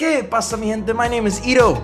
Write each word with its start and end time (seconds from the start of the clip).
¿Qué 0.00 0.24
pasa, 0.24 0.56
mi 0.56 0.68
gente? 0.68 0.94
My 0.94 1.08
name 1.08 1.26
is 1.26 1.40
I'RO. 1.40 1.74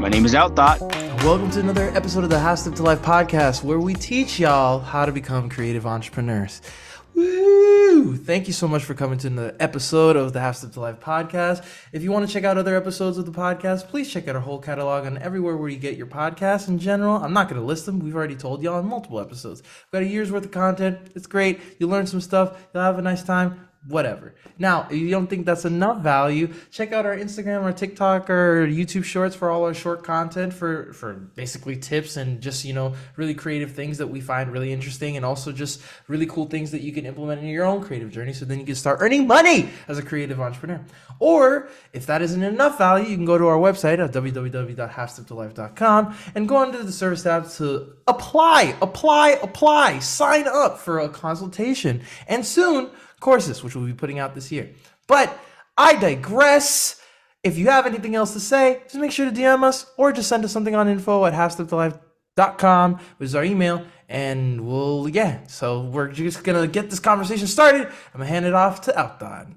My 0.00 0.08
name 0.08 0.24
is 0.24 0.32
Outthought. 0.32 0.80
Welcome 1.24 1.50
to 1.50 1.60
another 1.60 1.90
episode 1.94 2.24
of 2.24 2.30
the 2.30 2.38
Half 2.38 2.60
Step 2.60 2.74
to 2.76 2.82
Life 2.82 3.02
podcast, 3.02 3.62
where 3.62 3.78
we 3.78 3.92
teach 3.92 4.40
y'all 4.40 4.80
how 4.80 5.04
to 5.04 5.12
become 5.12 5.50
creative 5.50 5.84
entrepreneurs. 5.84 6.62
Woo! 7.14 8.16
Thank 8.16 8.46
you 8.46 8.54
so 8.54 8.66
much 8.66 8.82
for 8.84 8.94
coming 8.94 9.18
to 9.18 9.28
the 9.28 9.54
episode 9.60 10.16
of 10.16 10.32
the 10.32 10.40
Half 10.40 10.56
Step 10.56 10.72
to 10.72 10.80
Life 10.80 11.00
podcast. 11.00 11.62
If 11.92 12.02
you 12.02 12.10
want 12.10 12.26
to 12.26 12.32
check 12.32 12.44
out 12.44 12.56
other 12.56 12.76
episodes 12.76 13.18
of 13.18 13.26
the 13.26 13.32
podcast, 13.32 13.88
please 13.88 14.10
check 14.10 14.26
out 14.26 14.36
our 14.36 14.40
whole 14.40 14.58
catalog 14.58 15.04
on 15.04 15.18
everywhere 15.18 15.58
where 15.58 15.68
you 15.68 15.76
get 15.76 15.98
your 15.98 16.06
podcasts 16.06 16.68
in 16.68 16.78
general. 16.78 17.16
I'm 17.16 17.34
not 17.34 17.50
going 17.50 17.60
to 17.60 17.66
list 17.66 17.84
them. 17.84 17.98
We've 17.98 18.16
already 18.16 18.36
told 18.36 18.62
y'all 18.62 18.80
in 18.80 18.86
multiple 18.86 19.20
episodes. 19.20 19.60
We've 19.62 20.00
got 20.00 20.08
a 20.08 20.10
year's 20.10 20.32
worth 20.32 20.46
of 20.46 20.50
content. 20.50 21.10
It's 21.14 21.26
great. 21.26 21.60
You 21.78 21.88
learn 21.88 22.06
some 22.06 22.22
stuff. 22.22 22.58
You'll 22.72 22.84
have 22.84 22.98
a 22.98 23.02
nice 23.02 23.22
time 23.22 23.68
whatever. 23.86 24.34
Now, 24.58 24.86
if 24.90 24.96
you 24.96 25.10
don't 25.10 25.26
think 25.26 25.46
that's 25.46 25.64
enough 25.64 26.02
value, 26.02 26.52
check 26.70 26.92
out 26.92 27.04
our 27.04 27.16
Instagram 27.16 27.62
or 27.62 27.72
TikTok 27.72 28.30
or 28.30 28.66
YouTube 28.66 29.04
shorts 29.04 29.36
for 29.36 29.50
all 29.50 29.64
our 29.64 29.74
short 29.74 30.04
content 30.04 30.54
for 30.54 30.92
for 30.92 31.14
basically 31.14 31.76
tips 31.76 32.16
and 32.16 32.40
just, 32.40 32.64
you 32.64 32.72
know, 32.72 32.94
really 33.16 33.34
creative 33.34 33.72
things 33.72 33.98
that 33.98 34.06
we 34.06 34.20
find 34.20 34.52
really 34.52 34.72
interesting 34.72 35.16
and 35.16 35.26
also 35.26 35.52
just 35.52 35.82
really 36.08 36.26
cool 36.26 36.46
things 36.46 36.70
that 36.70 36.82
you 36.82 36.92
can 36.92 37.04
implement 37.04 37.42
in 37.42 37.48
your 37.48 37.64
own 37.64 37.82
creative 37.82 38.10
journey 38.10 38.32
so 38.32 38.44
then 38.44 38.58
you 38.58 38.66
can 38.66 38.74
start 38.74 38.98
earning 39.00 39.26
money 39.26 39.68
as 39.88 39.98
a 39.98 40.02
creative 40.02 40.40
entrepreneur. 40.40 40.80
Or 41.18 41.68
if 41.92 42.06
that 42.06 42.22
isn't 42.22 42.42
enough 42.42 42.78
value, 42.78 43.08
you 43.08 43.16
can 43.16 43.24
go 43.24 43.38
to 43.38 43.46
our 43.46 43.58
website 43.58 44.02
at 44.02 44.12
www.halfsteptolife.com 44.12 46.16
and 46.34 46.48
go 46.48 46.56
under 46.56 46.82
the 46.82 46.92
service 46.92 47.22
tab 47.22 47.50
to 47.52 47.94
apply, 48.06 48.76
apply, 48.80 49.30
apply, 49.42 49.98
sign 49.98 50.46
up 50.48 50.78
for 50.78 51.00
a 51.00 51.08
consultation. 51.08 52.02
And 52.28 52.44
soon 52.44 52.90
courses, 53.24 53.64
which 53.64 53.74
we'll 53.74 53.86
be 53.86 53.94
putting 53.94 54.18
out 54.18 54.34
this 54.34 54.52
year. 54.52 54.70
But 55.08 55.36
I 55.78 55.96
digress. 55.96 57.00
If 57.42 57.58
you 57.58 57.66
have 57.66 57.86
anything 57.86 58.14
else 58.14 58.32
to 58.34 58.40
say, 58.40 58.82
just 58.84 58.96
make 58.96 59.10
sure 59.10 59.28
to 59.28 59.32
DM 59.32 59.64
us 59.64 59.86
or 59.96 60.12
just 60.12 60.28
send 60.28 60.44
us 60.44 60.52
something 60.52 60.74
on 60.74 60.88
info 60.88 61.24
at 61.24 61.32
halfsteptolife.com, 61.32 62.94
which 63.16 63.26
is 63.26 63.34
our 63.34 63.44
email. 63.44 63.84
And 64.08 64.66
we'll, 64.66 65.08
yeah, 65.08 65.46
so 65.46 65.82
we're 65.82 66.08
just 66.08 66.44
going 66.44 66.60
to 66.60 66.68
get 66.68 66.90
this 66.90 67.00
conversation 67.00 67.46
started. 67.46 67.86
I'm 67.86 68.18
going 68.18 68.26
to 68.26 68.32
hand 68.32 68.46
it 68.46 68.54
off 68.54 68.82
to 68.82 68.92
Outthought. 68.92 69.54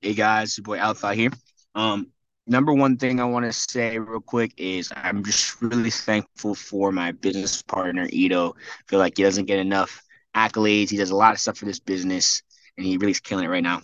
Hey 0.00 0.14
guys, 0.14 0.56
your 0.56 0.62
boy 0.62 0.78
Outthought 0.78 1.14
here. 1.14 1.30
Um, 1.74 2.08
number 2.46 2.72
one 2.72 2.96
thing 2.98 3.20
I 3.20 3.24
want 3.24 3.46
to 3.46 3.52
say 3.52 3.98
real 3.98 4.20
quick 4.20 4.52
is 4.56 4.92
I'm 4.94 5.24
just 5.24 5.60
really 5.60 5.90
thankful 5.90 6.54
for 6.54 6.92
my 6.92 7.12
business 7.12 7.62
partner, 7.62 8.06
I'RO. 8.06 8.54
I 8.54 8.82
feel 8.86 8.98
like 8.98 9.16
he 9.16 9.22
doesn't 9.22 9.46
get 9.46 9.58
enough 9.58 10.02
accolades. 10.34 10.90
He 10.90 10.96
does 10.96 11.10
a 11.10 11.16
lot 11.16 11.32
of 11.32 11.40
stuff 11.40 11.58
for 11.58 11.64
this 11.64 11.80
business, 11.80 12.42
and 12.76 12.86
he 12.86 12.96
really 12.96 13.12
is 13.12 13.20
killing 13.20 13.44
it 13.44 13.48
right 13.48 13.62
now. 13.62 13.82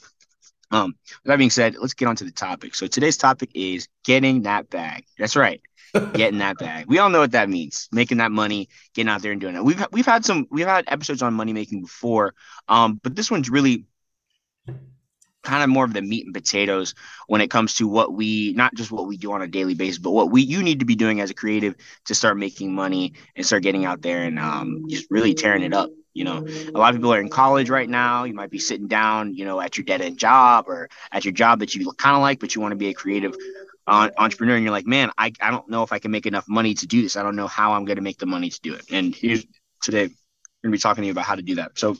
Um, 0.70 0.94
with 1.04 1.30
that 1.30 1.36
being 1.36 1.50
said, 1.50 1.76
let's 1.78 1.94
get 1.94 2.08
on 2.08 2.16
to 2.16 2.24
the 2.24 2.32
topic. 2.32 2.74
So 2.74 2.86
today's 2.86 3.16
topic 3.16 3.50
is 3.54 3.88
getting 4.04 4.42
that 4.42 4.70
bag. 4.70 5.04
That's 5.18 5.36
right. 5.36 5.60
getting 6.14 6.38
that 6.38 6.58
bag. 6.58 6.86
We 6.88 6.98
all 6.98 7.10
know 7.10 7.20
what 7.20 7.32
that 7.32 7.48
means. 7.48 7.88
Making 7.92 8.18
that 8.18 8.32
money, 8.32 8.68
getting 8.94 9.08
out 9.08 9.22
there 9.22 9.30
and 9.30 9.40
doing 9.40 9.54
it. 9.54 9.64
We've 9.64 9.84
we've 9.92 10.06
had 10.06 10.24
some 10.24 10.48
we've 10.50 10.66
had 10.66 10.84
episodes 10.88 11.22
on 11.22 11.34
money 11.34 11.52
making 11.52 11.82
before. 11.82 12.34
Um, 12.68 12.98
but 13.02 13.14
this 13.14 13.30
one's 13.30 13.48
really 13.48 13.86
kind 15.44 15.62
of 15.62 15.68
more 15.68 15.84
of 15.84 15.92
the 15.92 16.02
meat 16.02 16.24
and 16.24 16.34
potatoes 16.34 16.94
when 17.26 17.40
it 17.40 17.50
comes 17.50 17.74
to 17.74 17.86
what 17.86 18.12
we 18.12 18.54
not 18.54 18.74
just 18.74 18.90
what 18.90 19.06
we 19.06 19.16
do 19.16 19.30
on 19.32 19.42
a 19.42 19.46
daily 19.46 19.74
basis, 19.74 19.98
but 19.98 20.10
what 20.10 20.30
we 20.30 20.42
you 20.42 20.62
need 20.62 20.80
to 20.80 20.86
be 20.86 20.96
doing 20.96 21.20
as 21.20 21.30
a 21.30 21.34
creative 21.34 21.76
to 22.06 22.14
start 22.14 22.36
making 22.36 22.74
money 22.74 23.12
and 23.36 23.46
start 23.46 23.62
getting 23.62 23.84
out 23.84 24.02
there 24.02 24.24
and 24.24 24.38
um, 24.38 24.86
just 24.88 25.06
really 25.10 25.34
tearing 25.34 25.62
it 25.62 25.74
up. 25.74 25.90
You 26.14 26.24
know, 26.24 26.46
a 26.46 26.78
lot 26.78 26.94
of 26.94 26.96
people 26.96 27.12
are 27.12 27.20
in 27.20 27.28
college 27.28 27.68
right 27.70 27.88
now. 27.88 28.24
You 28.24 28.34
might 28.34 28.50
be 28.50 28.58
sitting 28.58 28.86
down, 28.86 29.34
you 29.34 29.44
know, 29.44 29.60
at 29.60 29.76
your 29.76 29.84
dead 29.84 30.00
end 30.00 30.16
job 30.16 30.66
or 30.68 30.88
at 31.12 31.24
your 31.24 31.32
job 31.32 31.58
that 31.60 31.74
you 31.74 31.90
kind 31.92 32.16
of 32.16 32.22
like, 32.22 32.40
but 32.40 32.54
you 32.54 32.60
want 32.60 32.72
to 32.72 32.76
be 32.76 32.88
a 32.88 32.94
creative 32.94 33.34
uh, 33.86 34.10
entrepreneur. 34.16 34.54
And 34.54 34.64
you're 34.64 34.72
like, 34.72 34.86
man, 34.86 35.10
I, 35.18 35.32
I 35.40 35.50
don't 35.50 35.68
know 35.68 35.82
if 35.82 35.92
I 35.92 35.98
can 35.98 36.10
make 36.10 36.26
enough 36.26 36.46
money 36.48 36.74
to 36.74 36.86
do 36.86 37.02
this. 37.02 37.16
I 37.16 37.22
don't 37.22 37.36
know 37.36 37.48
how 37.48 37.72
I'm 37.72 37.84
going 37.84 37.96
to 37.96 38.02
make 38.02 38.18
the 38.18 38.26
money 38.26 38.50
to 38.50 38.60
do 38.62 38.74
it. 38.74 38.84
And 38.90 39.14
here's 39.14 39.44
today, 39.82 40.04
we're 40.04 40.70
going 40.70 40.72
to 40.72 40.78
be 40.78 40.78
talking 40.78 41.02
to 41.02 41.06
you 41.06 41.12
about 41.12 41.24
how 41.24 41.34
to 41.34 41.42
do 41.42 41.56
that. 41.56 41.78
So, 41.78 41.96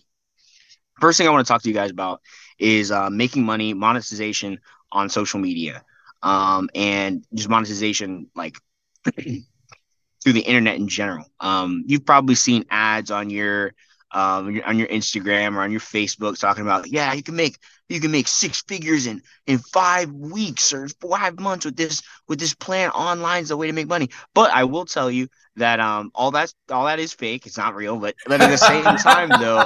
first 1.01 1.19
thing 1.19 1.27
I 1.27 1.31
want 1.31 1.47
to 1.47 1.53
talk 1.53 1.63
to 1.63 1.69
you 1.69 1.75
guys 1.75 1.91
about 1.91 2.21
is 2.59 2.91
uh, 2.91 3.11
making 3.11 3.45
money, 3.45 3.75
monetization 3.75 4.61
on 4.93 5.09
social 5.09 5.41
media, 5.41 5.83
um, 6.23 6.71
and 6.75 7.25
just 7.35 7.49
monetization 7.49 8.29
like 8.35 8.57
through 9.05 10.33
the 10.33 10.41
internet 10.41 10.77
in 10.77 10.89
general. 10.89 11.27
Um, 11.41 11.85
you've 11.87 12.07
probably 12.07 12.35
seen 12.35 12.65
ads 12.71 13.11
on 13.11 13.31
your 13.31 13.75
um, 14.15 14.61
on 14.65 14.79
your 14.79 14.89
Instagram 14.89 15.57
or 15.57 15.61
on 15.63 15.71
your 15.71 15.81
Facebook 15.81 16.39
talking 16.39 16.63
about, 16.63 16.87
yeah, 16.91 17.13
you 17.13 17.23
can 17.23 17.37
make 17.37 17.59
you 17.89 18.01
can 18.01 18.11
make 18.11 18.29
six 18.29 18.63
figures 18.63 19.07
in 19.07 19.23
in 19.47 19.59
five 19.59 20.11
weeks 20.11 20.73
or 20.73 20.89
five 20.89 21.39
months 21.39 21.65
with 21.65 21.77
this 21.77 22.03
with 22.29 22.39
this 22.41 22.55
plan 22.55 22.91
online 22.91 23.43
is 23.43 23.49
the 23.49 23.57
way 23.57 23.67
to 23.67 23.73
make 23.73 23.89
money. 23.89 24.09
But 24.35 24.51
I 24.51 24.65
will 24.65 24.85
tell 24.85 25.11
you 25.11 25.29
that 25.57 25.81
um 25.81 26.11
all 26.15 26.31
that's 26.31 26.55
all 26.71 26.87
that 26.87 26.99
is 26.99 27.13
fake. 27.13 27.47
It's 27.47 27.59
not 27.59 27.75
real. 27.75 27.99
But 27.99 28.15
but 28.27 28.41
at 28.41 28.51
the 28.51 28.57
same 28.59 28.85
time 28.97 29.29
though, 29.41 29.65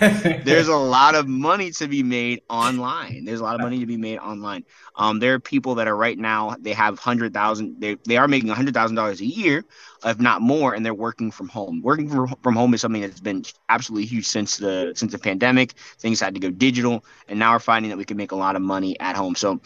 there's 0.44 0.68
a 0.68 0.76
lot 0.76 1.14
of 1.14 1.26
money 1.28 1.70
to 1.72 1.88
be 1.88 2.02
made 2.02 2.42
online. 2.48 3.24
There's 3.24 3.40
a 3.40 3.44
lot 3.44 3.54
of 3.54 3.60
money 3.60 3.80
to 3.80 3.86
be 3.86 3.96
made 3.96 4.18
online. 4.18 4.64
Um, 4.96 5.18
there 5.18 5.34
are 5.34 5.40
people 5.40 5.76
that 5.76 5.88
are 5.88 5.96
right 5.96 6.18
now 6.18 6.56
they 6.58 6.72
have 6.72 6.98
hundred 6.98 7.34
thousand. 7.34 7.80
They 7.80 7.96
they 8.06 8.16
are 8.16 8.28
making 8.28 8.48
hundred 8.50 8.74
thousand 8.74 8.96
dollars 8.96 9.20
a 9.20 9.26
year, 9.26 9.64
if 10.04 10.18
not 10.20 10.40
more, 10.42 10.74
and 10.74 10.84
they're 10.84 10.94
working 10.94 11.30
from 11.30 11.48
home. 11.48 11.82
Working 11.82 12.08
from 12.08 12.54
home 12.54 12.74
is 12.74 12.80
something 12.80 13.02
that's 13.02 13.20
been 13.20 13.44
absolutely 13.68 14.06
huge 14.06 14.26
since 14.26 14.56
the 14.56 14.92
since 14.94 15.12
the 15.12 15.18
pandemic. 15.18 15.72
Things 15.98 16.20
had 16.20 16.34
to 16.34 16.40
go 16.40 16.50
digital, 16.50 17.04
and 17.28 17.38
now 17.38 17.52
we're 17.52 17.58
finding 17.60 17.90
that 17.90 17.98
we 17.98 18.04
can 18.04 18.16
make 18.16 18.32
a 18.32 18.36
lot 18.36 18.56
of 18.56 18.62
money 18.62 18.98
at 19.00 19.16
home. 19.16 19.34
So, 19.34 19.60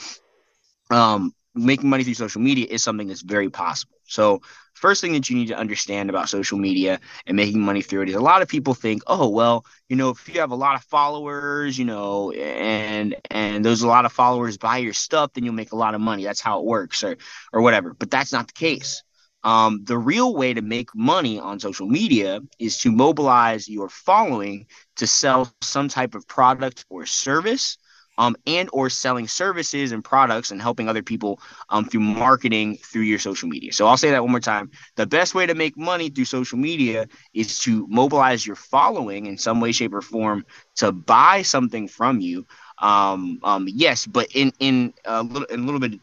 um, 0.91 1.33
making 1.55 1.89
money 1.91 2.05
through 2.05 2.15
social 2.15 2.41
media 2.41 2.67
is 2.69 2.83
something 2.83 3.09
that's 3.09 3.23
very 3.23 3.51
possible. 3.51 3.97
So, 4.07 4.41
first 4.75 5.01
thing 5.01 5.13
that 5.13 5.29
you 5.31 5.37
need 5.37 5.49
to 5.49 5.57
understand 5.57 6.11
about 6.11 6.29
social 6.29 6.59
media 6.59 7.01
and 7.27 7.37
making 7.37 7.61
money 7.61 7.83
through 7.83 8.03
it 8.03 8.09
is 8.09 8.15
a 8.15 8.21
lot 8.21 8.43
of 8.43 8.49
people 8.49 8.75
think, 8.75 9.03
oh, 9.07 9.29
well, 9.29 9.65
you 9.89 9.97
know, 9.97 10.11
if 10.11 10.29
you 10.29 10.41
have 10.41 10.51
a 10.51 10.57
lot 10.57 10.75
of 10.75 10.83
followers, 10.85 11.79
you 11.79 11.85
know, 11.85 12.31
and 12.33 13.15
and 13.31 13.65
those 13.65 13.83
a 13.83 13.89
lot 13.89 14.05
of 14.05 14.13
followers 14.13 14.59
buy 14.59 14.79
your 14.79 14.93
stuff, 14.93 15.33
then 15.35 15.45
you'll 15.45 15.55
make 15.55 15.73
a 15.73 15.77
lot 15.77 15.95
of 15.95 16.01
money. 16.01 16.25
That's 16.25 16.41
how 16.41 16.61
it 16.61 16.67
works, 16.67 17.05
or 17.05 17.17
or 17.53 17.63
whatever. 17.63 17.95
But 17.95 18.11
that's 18.11 18.33
not 18.33 18.49
the 18.49 18.53
case. 18.55 19.03
Um, 19.43 19.85
the 19.85 19.99
real 19.99 20.35
way 20.35 20.55
to 20.55 20.63
make 20.63 20.95
money 20.95 21.39
on 21.39 21.61
social 21.61 21.87
media 21.87 22.41
is 22.59 22.79
to 22.79 22.93
mobilize 22.93 23.69
your 23.69 23.89
following 23.89 24.67
to 24.97 25.07
sell 25.07 25.51
some 25.63 25.89
type 25.89 26.15
of 26.15 26.27
product 26.27 26.85
or 26.91 27.07
service 27.07 27.79
um, 28.19 28.37
and 28.47 28.69
or 28.73 28.91
selling 28.91 29.27
services 29.27 29.93
and 29.93 30.05
products 30.05 30.51
and 30.51 30.61
helping 30.61 30.89
other 30.89 31.03
people 31.03 31.41
um, 31.71 31.85
through 31.87 32.01
marketing 32.01 32.77
through 32.77 33.03
your 33.03 33.19
social 33.19 33.49
media. 33.49 33.73
So 33.73 33.87
I'll 33.87 33.97
say 33.97 34.11
that 34.11 34.23
one 34.23 34.31
more 34.31 34.41
time. 34.41 34.71
The 34.97 35.07
best 35.07 35.35
way 35.35 35.47
to 35.47 35.55
make 35.55 35.77
money 35.79 36.11
through 36.11 36.27
social 36.27 36.59
media 36.59 37.09
is 37.33 37.59
to 37.61 37.87
mobilize 37.89 38.47
your 38.47 38.57
following 38.57 39.27
in 39.27 39.39
some 39.39 39.61
way, 39.61 39.73
shape, 39.73 39.95
or 39.95 40.03
form 40.03 40.45
to 40.77 40.93
buy 40.93 41.43
something 41.43 41.89
from 41.89 42.21
you. 42.21 42.47
Um, 42.79 43.39
um, 43.43 43.67
yes, 43.69 44.07
but 44.07 44.29
in 44.35 44.53
in 44.59 44.93
a 45.07 45.23
little 45.23 45.47
in 45.47 45.61
a 45.61 45.65
little 45.65 45.81
bit 45.81 45.99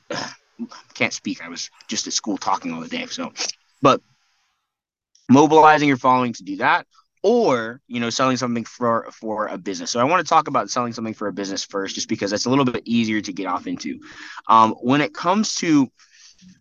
can't 0.93 1.13
speak. 1.13 1.43
I 1.43 1.49
was 1.49 1.69
just 1.87 2.07
at 2.07 2.13
school 2.13 2.37
talking 2.37 2.73
all 2.73 2.81
the 2.81 2.87
day. 2.87 3.05
So, 3.07 3.33
but 3.81 4.01
mobilizing 5.29 5.87
your 5.87 5.97
following 5.97 6.33
to 6.33 6.43
do 6.43 6.57
that, 6.57 6.87
or 7.23 7.81
you 7.87 7.99
know, 7.99 8.09
selling 8.09 8.37
something 8.37 8.63
for 8.63 9.07
for 9.11 9.47
a 9.47 9.57
business. 9.57 9.91
So 9.91 9.99
I 9.99 10.03
want 10.05 10.25
to 10.25 10.29
talk 10.29 10.47
about 10.47 10.69
selling 10.69 10.93
something 10.93 11.13
for 11.13 11.27
a 11.27 11.33
business 11.33 11.63
first, 11.63 11.95
just 11.95 12.09
because 12.09 12.31
that's 12.31 12.45
a 12.45 12.49
little 12.49 12.65
bit 12.65 12.83
easier 12.85 13.21
to 13.21 13.33
get 13.33 13.47
off 13.47 13.67
into. 13.67 13.99
Um, 14.47 14.73
when 14.81 15.01
it 15.01 15.13
comes 15.13 15.55
to 15.55 15.89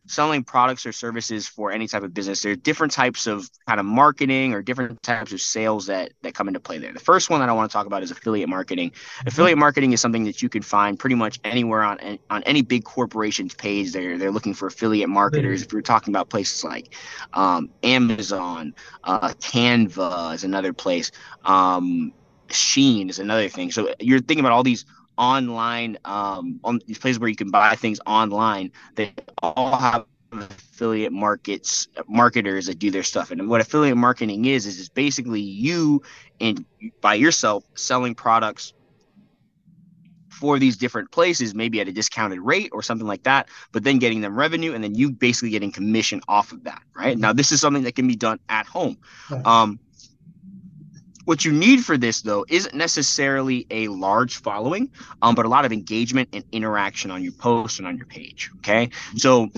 selling 0.06 0.44
products 0.44 0.86
or 0.86 0.92
services 0.92 1.48
for 1.48 1.72
any 1.72 1.88
type 1.88 2.02
of 2.02 2.14
business. 2.14 2.42
There 2.42 2.52
are 2.52 2.56
different 2.56 2.92
types 2.92 3.26
of 3.26 3.48
kind 3.66 3.80
of 3.80 3.86
marketing 3.86 4.54
or 4.54 4.62
different 4.62 5.02
types 5.02 5.32
of 5.32 5.40
sales 5.40 5.86
that 5.86 6.12
that 6.22 6.34
come 6.34 6.48
into 6.48 6.60
play 6.60 6.78
there. 6.78 6.92
The 6.92 7.00
first 7.00 7.30
one 7.30 7.40
that 7.40 7.48
i 7.48 7.52
want 7.52 7.70
to 7.70 7.72
talk 7.72 7.86
about 7.86 8.02
is 8.02 8.10
affiliate 8.10 8.48
marketing. 8.48 8.92
Affiliate 9.26 9.58
marketing 9.58 9.92
is 9.92 10.00
something 10.00 10.24
that 10.24 10.42
you 10.42 10.48
can 10.48 10.62
find 10.62 10.98
pretty 10.98 11.16
much 11.16 11.40
anywhere 11.44 11.82
on 11.82 12.18
on 12.30 12.42
any 12.44 12.62
big 12.62 12.84
corporation's 12.84 13.54
page 13.54 13.92
they're 13.92 14.18
they're 14.18 14.30
looking 14.30 14.54
for 14.54 14.66
affiliate 14.68 15.08
marketers. 15.08 15.62
If 15.62 15.72
we're 15.72 15.82
talking 15.82 16.12
about 16.12 16.28
places 16.28 16.64
like 16.64 16.94
um, 17.32 17.70
amazon 17.82 18.74
uh, 19.04 19.28
canva 19.40 20.34
is 20.34 20.44
another 20.44 20.72
place. 20.72 21.10
Um, 21.44 22.12
Shein 22.48 23.10
is 23.10 23.18
another 23.18 23.48
thing. 23.48 23.70
So 23.70 23.92
you're 24.00 24.20
thinking 24.20 24.40
about 24.40 24.52
all 24.52 24.62
these 24.62 24.84
online 25.18 25.96
um, 26.04 26.60
on 26.64 26.80
these 26.86 26.98
places 26.98 27.18
where 27.18 27.28
you 27.28 27.36
can 27.36 27.50
buy 27.50 27.74
things 27.74 28.00
online 28.06 28.70
they 28.94 29.12
all 29.42 29.76
have 29.76 30.06
affiliate 30.32 31.12
markets 31.12 31.88
marketers 32.08 32.66
that 32.66 32.78
do 32.78 32.90
their 32.90 33.02
stuff. 33.02 33.30
And 33.30 33.48
what 33.48 33.60
affiliate 33.60 33.96
marketing 33.96 34.44
is 34.44 34.66
is 34.66 34.78
it's 34.78 34.88
basically 34.88 35.40
you 35.40 36.02
and 36.40 36.64
by 37.00 37.14
yourself 37.14 37.64
selling 37.74 38.14
products 38.14 38.72
for 40.30 40.58
these 40.58 40.76
different 40.76 41.10
places 41.10 41.54
maybe 41.54 41.80
at 41.80 41.88
a 41.88 41.92
discounted 41.92 42.40
rate 42.40 42.68
or 42.72 42.82
something 42.82 43.06
like 43.06 43.22
that 43.22 43.48
but 43.72 43.84
then 43.84 43.98
getting 43.98 44.20
them 44.20 44.36
revenue 44.36 44.74
and 44.74 44.84
then 44.84 44.94
you 44.94 45.10
basically 45.10 45.48
getting 45.48 45.72
commission 45.72 46.20
off 46.28 46.52
of 46.52 46.64
that 46.64 46.82
right? 46.94 47.16
Now 47.16 47.32
this 47.32 47.52
is 47.52 47.60
something 47.60 47.84
that 47.84 47.94
can 47.94 48.06
be 48.06 48.16
done 48.16 48.38
at 48.48 48.66
home. 48.66 48.98
Um, 49.46 49.78
What 51.26 51.44
you 51.44 51.52
need 51.52 51.84
for 51.84 51.98
this 51.98 52.22
though 52.22 52.46
isn't 52.48 52.74
necessarily 52.74 53.66
a 53.70 53.88
large 53.88 54.36
following, 54.36 54.90
um, 55.22 55.34
but 55.34 55.44
a 55.44 55.48
lot 55.48 55.64
of 55.64 55.72
engagement 55.72 56.28
and 56.32 56.44
interaction 56.52 57.10
on 57.10 57.22
your 57.22 57.32
post 57.32 57.78
and 57.78 57.86
on 57.86 57.96
your 57.96 58.06
page. 58.06 58.50
Okay, 58.58 58.90
so 59.16 59.50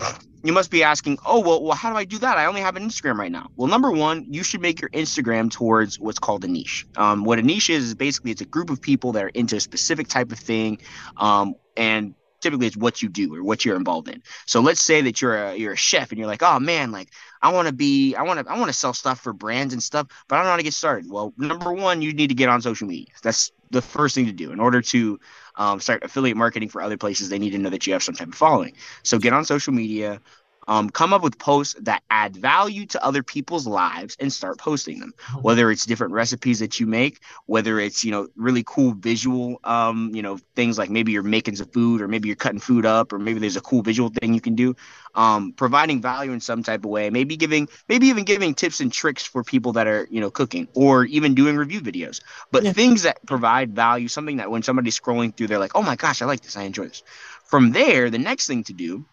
you 0.42 0.52
must 0.52 0.70
be 0.70 0.82
asking, 0.82 1.18
oh 1.26 1.40
well, 1.40 1.62
well, 1.62 1.76
how 1.76 1.90
do 1.90 1.96
I 1.96 2.04
do 2.04 2.18
that? 2.18 2.38
I 2.38 2.46
only 2.46 2.62
have 2.62 2.76
an 2.76 2.88
Instagram 2.88 3.18
right 3.18 3.30
now. 3.30 3.50
Well, 3.56 3.68
number 3.68 3.90
one, 3.90 4.26
you 4.30 4.42
should 4.42 4.62
make 4.62 4.80
your 4.80 4.90
Instagram 4.90 5.50
towards 5.50 6.00
what's 6.00 6.18
called 6.18 6.42
a 6.44 6.48
niche. 6.48 6.86
Um, 6.96 7.24
what 7.24 7.38
a 7.38 7.42
niche 7.42 7.68
is 7.68 7.84
is 7.84 7.94
basically 7.94 8.30
it's 8.30 8.40
a 8.40 8.46
group 8.46 8.70
of 8.70 8.80
people 8.80 9.12
that 9.12 9.24
are 9.24 9.28
into 9.28 9.56
a 9.56 9.60
specific 9.60 10.08
type 10.08 10.32
of 10.32 10.38
thing, 10.38 10.78
um, 11.18 11.54
and 11.76 12.14
typically 12.40 12.66
it's 12.66 12.76
what 12.76 13.02
you 13.02 13.08
do 13.08 13.34
or 13.34 13.42
what 13.42 13.64
you're 13.64 13.76
involved 13.76 14.08
in. 14.08 14.22
So 14.46 14.60
let's 14.60 14.80
say 14.80 15.00
that 15.02 15.20
you're 15.20 15.36
a 15.36 15.56
you're 15.56 15.72
a 15.72 15.76
chef 15.76 16.10
and 16.10 16.18
you're 16.18 16.28
like, 16.28 16.42
oh 16.42 16.58
man, 16.60 16.92
like 16.92 17.08
I 17.42 17.52
want 17.52 17.68
to 17.68 17.74
be, 17.74 18.14
I 18.14 18.22
want 18.22 18.44
to, 18.44 18.52
I 18.52 18.58
want 18.58 18.68
to 18.68 18.72
sell 18.72 18.92
stuff 18.92 19.20
for 19.20 19.32
brands 19.32 19.72
and 19.72 19.82
stuff, 19.82 20.08
but 20.28 20.36
I 20.36 20.38
don't 20.38 20.46
know 20.46 20.50
how 20.50 20.56
to 20.56 20.62
get 20.62 20.74
started. 20.74 21.10
Well, 21.10 21.32
number 21.36 21.72
one, 21.72 22.02
you 22.02 22.12
need 22.12 22.28
to 22.28 22.34
get 22.34 22.48
on 22.48 22.60
social 22.62 22.88
media. 22.88 23.06
That's 23.22 23.52
the 23.70 23.82
first 23.82 24.14
thing 24.14 24.26
to 24.26 24.32
do 24.32 24.50
in 24.50 24.60
order 24.60 24.80
to 24.80 25.20
um, 25.56 25.80
start 25.80 26.02
affiliate 26.02 26.36
marketing 26.36 26.68
for 26.68 26.80
other 26.82 26.96
places. 26.96 27.28
They 27.28 27.38
need 27.38 27.50
to 27.50 27.58
know 27.58 27.70
that 27.70 27.86
you 27.86 27.92
have 27.92 28.02
some 28.02 28.14
type 28.14 28.28
of 28.28 28.34
following. 28.34 28.74
So 29.02 29.18
get 29.18 29.32
on 29.32 29.44
social 29.44 29.72
media, 29.72 30.20
um, 30.68 30.90
come 30.90 31.12
up 31.12 31.22
with 31.22 31.38
posts 31.38 31.74
that 31.80 32.02
add 32.10 32.36
value 32.36 32.86
to 32.86 33.04
other 33.04 33.22
people's 33.22 33.66
lives 33.66 34.16
and 34.20 34.32
start 34.32 34.58
posting 34.58 35.00
them 35.00 35.12
mm-hmm. 35.18 35.40
whether 35.40 35.70
it's 35.70 35.84
different 35.86 36.12
recipes 36.12 36.60
that 36.60 36.78
you 36.78 36.86
make 36.86 37.20
whether 37.46 37.80
it's 37.80 38.04
you 38.04 38.10
know 38.10 38.28
really 38.36 38.62
cool 38.64 38.92
visual 38.92 39.58
um, 39.64 40.10
you 40.14 40.22
know 40.22 40.38
things 40.54 40.78
like 40.78 40.90
maybe 40.90 41.10
you're 41.10 41.22
making 41.22 41.56
some 41.56 41.68
food 41.68 42.00
or 42.00 42.06
maybe 42.06 42.28
you're 42.28 42.36
cutting 42.36 42.60
food 42.60 42.86
up 42.86 43.12
or 43.12 43.18
maybe 43.18 43.40
there's 43.40 43.56
a 43.56 43.60
cool 43.60 43.82
visual 43.82 44.10
thing 44.10 44.34
you 44.34 44.40
can 44.40 44.54
do 44.54 44.76
um, 45.14 45.52
providing 45.52 46.00
value 46.00 46.30
in 46.32 46.40
some 46.40 46.62
type 46.62 46.84
of 46.84 46.90
way 46.90 47.10
maybe 47.10 47.36
giving 47.36 47.68
maybe 47.88 48.06
even 48.06 48.24
giving 48.24 48.54
tips 48.54 48.80
and 48.80 48.92
tricks 48.92 49.24
for 49.24 49.42
people 49.42 49.72
that 49.72 49.86
are 49.86 50.06
you 50.10 50.20
know 50.20 50.30
cooking 50.30 50.68
or 50.74 51.04
even 51.06 51.34
doing 51.34 51.56
review 51.56 51.80
videos 51.80 52.20
but 52.52 52.62
yeah. 52.62 52.72
things 52.72 53.02
that 53.02 53.24
provide 53.26 53.74
value 53.74 54.06
something 54.06 54.36
that 54.36 54.50
when 54.50 54.62
somebody's 54.62 54.98
scrolling 54.98 55.34
through 55.34 55.46
they're 55.46 55.58
like 55.58 55.74
oh 55.74 55.82
my 55.82 55.96
gosh 55.96 56.22
i 56.22 56.26
like 56.26 56.40
this 56.42 56.56
i 56.56 56.62
enjoy 56.62 56.86
this 56.86 57.02
from 57.44 57.72
there 57.72 58.10
the 58.10 58.18
next 58.18 58.46
thing 58.46 58.62
to 58.62 58.72
do 58.72 59.04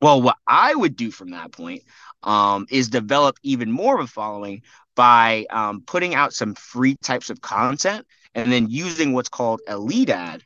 well, 0.00 0.22
what 0.22 0.36
I 0.46 0.74
would 0.74 0.96
do 0.96 1.10
from 1.10 1.30
that 1.30 1.52
point 1.52 1.82
um, 2.22 2.66
is 2.70 2.88
develop 2.88 3.36
even 3.42 3.70
more 3.70 3.98
of 3.98 4.04
a 4.04 4.06
following 4.06 4.62
by 4.94 5.46
um, 5.50 5.82
putting 5.86 6.14
out 6.14 6.32
some 6.32 6.54
free 6.54 6.96
types 7.02 7.30
of 7.30 7.40
content 7.40 8.06
and 8.34 8.50
then 8.50 8.68
using 8.68 9.12
what's 9.12 9.28
called 9.28 9.60
a 9.66 9.78
lead 9.78 10.10
ad 10.10 10.42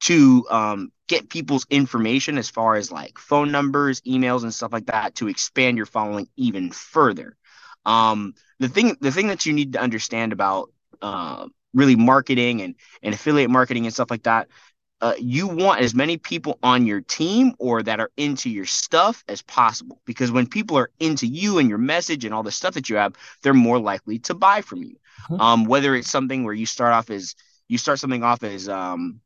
to 0.00 0.46
um, 0.50 0.92
get 1.08 1.28
people's 1.28 1.66
information 1.70 2.38
as 2.38 2.48
far 2.48 2.76
as 2.76 2.90
like 2.90 3.18
phone 3.18 3.52
numbers, 3.52 4.00
emails, 4.02 4.42
and 4.42 4.54
stuff 4.54 4.72
like 4.72 4.86
that 4.86 5.14
to 5.16 5.28
expand 5.28 5.76
your 5.76 5.86
following 5.86 6.28
even 6.36 6.70
further. 6.70 7.36
Um, 7.84 8.34
the 8.58 8.68
thing, 8.68 8.96
the 9.00 9.12
thing 9.12 9.28
that 9.28 9.46
you 9.46 9.52
need 9.52 9.74
to 9.74 9.80
understand 9.80 10.32
about 10.32 10.72
uh, 11.02 11.48
really 11.74 11.96
marketing 11.96 12.62
and, 12.62 12.74
and 13.02 13.14
affiliate 13.14 13.50
marketing 13.50 13.86
and 13.86 13.94
stuff 13.94 14.10
like 14.10 14.24
that 14.24 14.48
uh, 15.00 15.14
you 15.18 15.46
want 15.46 15.80
as 15.80 15.94
many 15.94 16.16
people 16.16 16.58
on 16.62 16.86
your 16.86 17.00
team 17.00 17.54
or 17.58 17.82
that 17.82 18.00
are 18.00 18.10
into 18.16 18.50
your 18.50 18.66
stuff 18.66 19.24
as 19.28 19.42
possible. 19.42 20.00
Because 20.04 20.30
when 20.30 20.46
people 20.46 20.76
are 20.76 20.90
into 21.00 21.26
you 21.26 21.58
and 21.58 21.68
your 21.68 21.78
message 21.78 22.24
and 22.24 22.34
all 22.34 22.42
the 22.42 22.50
stuff 22.50 22.74
that 22.74 22.88
you 22.88 22.96
have 22.96 23.14
they're 23.42 23.54
more 23.54 23.78
likely 23.78 24.18
to 24.18 24.34
buy 24.34 24.60
from 24.60 24.82
you. 24.82 24.96
Mm-hmm. 25.30 25.40
um, 25.40 25.64
whether 25.64 25.94
it's 25.94 26.10
something 26.10 26.44
where 26.44 26.54
you 26.54 26.66
start 26.66 26.92
off 26.92 27.10
as 27.10 27.34
you 27.68 27.78
start 27.78 27.98
something 27.98 28.22
off 28.24 28.42
as 28.42 28.68
um, 28.68 29.20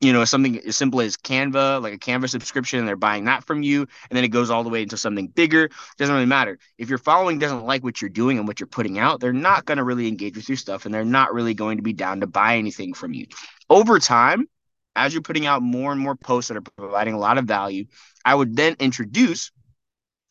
you 0.00 0.12
know 0.12 0.24
something 0.24 0.58
as 0.66 0.76
simple 0.76 1.00
as 1.00 1.16
canva 1.16 1.80
like 1.80 1.94
a 1.94 1.98
canva 1.98 2.28
subscription 2.28 2.78
and 2.78 2.88
they're 2.88 2.96
buying 2.96 3.24
that 3.24 3.44
from 3.44 3.62
you 3.62 3.80
and 3.80 4.16
then 4.16 4.24
it 4.24 4.28
goes 4.28 4.50
all 4.50 4.64
the 4.64 4.70
way 4.70 4.82
into 4.82 4.96
something 4.96 5.28
bigger 5.28 5.64
it 5.64 5.72
doesn't 5.98 6.14
really 6.14 6.26
matter. 6.26 6.58
If 6.78 6.88
your 6.88 6.98
following 6.98 7.38
doesn't 7.38 7.64
like 7.64 7.82
what 7.82 8.00
you're 8.00 8.10
doing 8.10 8.38
and 8.38 8.46
what 8.46 8.60
you're 8.60 8.66
putting 8.66 8.98
out 8.98 9.20
they're 9.20 9.32
not 9.32 9.64
going 9.64 9.78
to 9.78 9.84
really 9.84 10.08
engage 10.08 10.36
with 10.36 10.48
your 10.48 10.56
stuff 10.56 10.86
and 10.86 10.94
they're 10.94 11.04
not 11.04 11.32
really 11.34 11.54
going 11.54 11.76
to 11.78 11.82
be 11.82 11.92
down 11.92 12.20
to 12.20 12.26
buy 12.26 12.56
anything 12.56 12.94
from 12.94 13.12
you 13.12 13.26
over 13.72 13.98
time 13.98 14.46
as 14.94 15.14
you're 15.14 15.22
putting 15.22 15.46
out 15.46 15.62
more 15.62 15.92
and 15.92 16.00
more 16.00 16.14
posts 16.14 16.48
that 16.48 16.56
are 16.56 16.62
providing 16.76 17.14
a 17.14 17.18
lot 17.18 17.38
of 17.38 17.46
value 17.46 17.84
i 18.24 18.34
would 18.34 18.54
then 18.54 18.76
introduce 18.78 19.50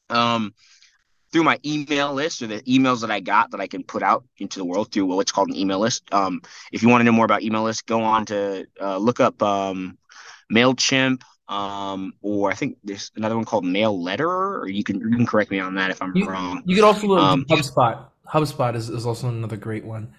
um 0.09 0.53
through 1.31 1.43
my 1.43 1.59
email 1.65 2.13
list 2.13 2.41
or 2.41 2.47
the 2.47 2.61
emails 2.63 3.01
that 3.01 3.11
I 3.11 3.19
got 3.19 3.51
that 3.51 3.61
I 3.61 3.67
can 3.67 3.83
put 3.83 4.03
out 4.03 4.25
into 4.37 4.59
the 4.59 4.65
world 4.65 4.91
through 4.91 5.05
what's 5.05 5.31
called 5.31 5.49
an 5.49 5.55
email 5.55 5.79
list. 5.79 6.03
Um, 6.13 6.41
if 6.71 6.83
you 6.83 6.89
want 6.89 7.01
to 7.01 7.05
know 7.05 7.11
more 7.11 7.25
about 7.25 7.41
email 7.41 7.63
lists, 7.63 7.83
go 7.83 8.01
on 8.01 8.25
to 8.27 8.67
uh, 8.81 8.97
look 8.97 9.19
up 9.19 9.41
um, 9.41 9.97
Mailchimp, 10.51 11.21
um, 11.47 12.13
or 12.21 12.51
I 12.51 12.55
think 12.55 12.77
there's 12.83 13.11
another 13.15 13.35
one 13.35 13.45
called 13.45 13.65
Mail 13.65 14.01
Letter. 14.01 14.29
Or 14.29 14.67
you 14.67 14.83
can 14.83 14.99
you 14.99 15.15
can 15.15 15.25
correct 15.25 15.51
me 15.51 15.59
on 15.59 15.75
that 15.75 15.91
if 15.91 16.01
I'm 16.01 16.15
you, 16.15 16.29
wrong. 16.29 16.63
You 16.65 16.75
can 16.75 16.83
also 16.83 17.07
look 17.07 17.19
um, 17.19 17.45
HubSpot. 17.45 18.05
HubSpot 18.27 18.75
is, 18.75 18.89
is 18.89 19.05
also 19.05 19.29
another 19.29 19.57
great 19.57 19.85
one 19.85 20.13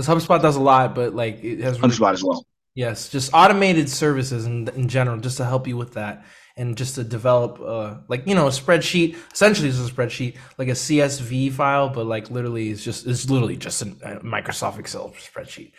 because 0.00 0.24
HubSpot 0.24 0.40
does 0.40 0.56
a 0.56 0.60
lot, 0.60 0.94
but 0.94 1.14
like 1.14 1.42
it 1.44 1.60
has 1.60 1.80
really, 1.80 1.94
HubSpot 1.94 2.12
as 2.12 2.24
well. 2.24 2.46
Yes, 2.74 3.08
just 3.08 3.32
automated 3.34 3.88
services 3.88 4.46
in 4.46 4.68
in 4.68 4.88
general, 4.88 5.18
just 5.18 5.36
to 5.38 5.44
help 5.44 5.66
you 5.66 5.76
with 5.76 5.94
that 5.94 6.24
and 6.56 6.76
just 6.76 6.94
to 6.96 7.04
develop 7.04 7.60
uh, 7.60 7.96
like 8.08 8.26
you 8.26 8.34
know 8.34 8.46
a 8.46 8.50
spreadsheet. 8.50 9.16
Essentially 9.32 9.68
it's 9.68 9.78
a 9.78 9.90
spreadsheet 9.90 10.36
like 10.58 10.68
a 10.68 10.72
csv 10.72 11.52
file 11.52 11.88
but 11.88 12.06
like 12.06 12.30
literally 12.30 12.70
it's 12.70 12.82
just 12.82 13.06
it's 13.06 13.30
literally 13.30 13.56
just 13.56 13.82
a 13.82 13.86
microsoft 14.24 14.78
excel 14.78 15.10
spreadsheet. 15.10 15.72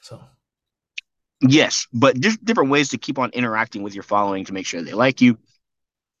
So. 0.00 0.20
Yes 1.40 1.86
but 1.92 2.18
just 2.18 2.44
different 2.44 2.70
ways 2.70 2.88
to 2.90 2.98
keep 2.98 3.18
on 3.18 3.30
interacting 3.30 3.82
with 3.82 3.94
your 3.94 4.02
following 4.02 4.44
to 4.44 4.52
make 4.52 4.66
sure 4.66 4.82
they 4.82 4.92
like 4.92 5.20
you 5.20 5.38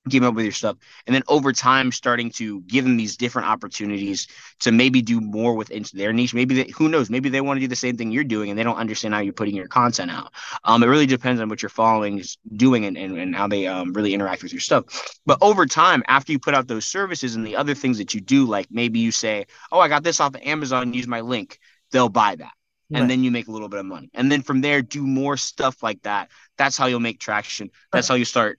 keep 0.08 0.22
up 0.22 0.34
with 0.34 0.44
your 0.44 0.52
stuff. 0.52 0.76
And 1.06 1.14
then 1.14 1.22
over 1.28 1.52
time 1.52 1.92
starting 1.92 2.30
to 2.32 2.60
give 2.62 2.84
them 2.84 2.96
these 2.96 3.16
different 3.16 3.48
opportunities 3.48 4.26
to 4.60 4.72
maybe 4.72 5.02
do 5.02 5.20
more 5.20 5.54
within 5.54 5.84
their 5.94 6.12
niche. 6.12 6.34
Maybe 6.34 6.62
they, 6.62 6.70
who 6.70 6.88
knows? 6.88 7.10
Maybe 7.10 7.28
they 7.28 7.40
want 7.40 7.56
to 7.56 7.60
do 7.60 7.68
the 7.68 7.76
same 7.76 7.96
thing 7.96 8.10
you're 8.10 8.24
doing 8.24 8.50
and 8.50 8.58
they 8.58 8.64
don't 8.64 8.76
understand 8.76 9.14
how 9.14 9.20
you're 9.20 9.32
putting 9.32 9.56
your 9.56 9.68
content 9.68 10.10
out. 10.10 10.32
Um, 10.64 10.82
it 10.82 10.86
really 10.86 11.06
depends 11.06 11.40
on 11.40 11.48
what 11.48 11.62
your 11.62 11.70
following 11.70 12.18
is 12.18 12.36
doing 12.56 12.84
and, 12.84 12.96
and, 12.96 13.18
and 13.18 13.34
how 13.34 13.48
they 13.48 13.66
um, 13.66 13.92
really 13.92 14.14
interact 14.14 14.42
with 14.42 14.52
your 14.52 14.60
stuff. 14.60 14.84
But 15.26 15.38
over 15.40 15.66
time 15.66 16.02
after 16.08 16.32
you 16.32 16.38
put 16.38 16.54
out 16.54 16.68
those 16.68 16.86
services 16.86 17.36
and 17.36 17.46
the 17.46 17.56
other 17.56 17.74
things 17.74 17.98
that 17.98 18.14
you 18.14 18.20
do 18.20 18.44
like 18.44 18.66
maybe 18.70 18.98
you 18.98 19.12
say 19.12 19.46
oh 19.72 19.80
i 19.80 19.88
got 19.88 20.02
this 20.02 20.20
off 20.20 20.34
of 20.34 20.42
amazon 20.42 20.92
use 20.94 21.06
my 21.06 21.20
link. 21.20 21.58
They'll 21.90 22.08
buy 22.08 22.36
that. 22.36 22.52
And 22.90 23.02
right. 23.02 23.08
then 23.08 23.22
you 23.22 23.30
make 23.30 23.48
a 23.48 23.50
little 23.50 23.68
bit 23.68 23.80
of 23.80 23.86
money. 23.86 24.10
And 24.14 24.32
then 24.32 24.42
from 24.42 24.62
there 24.62 24.80
do 24.80 25.06
more 25.06 25.36
stuff 25.36 25.82
like 25.82 26.02
that. 26.02 26.30
That's 26.56 26.76
how 26.76 26.86
you'll 26.86 27.00
make 27.00 27.20
traction. 27.20 27.70
That's 27.92 28.08
right. 28.08 28.14
how 28.14 28.18
you 28.18 28.24
start 28.24 28.58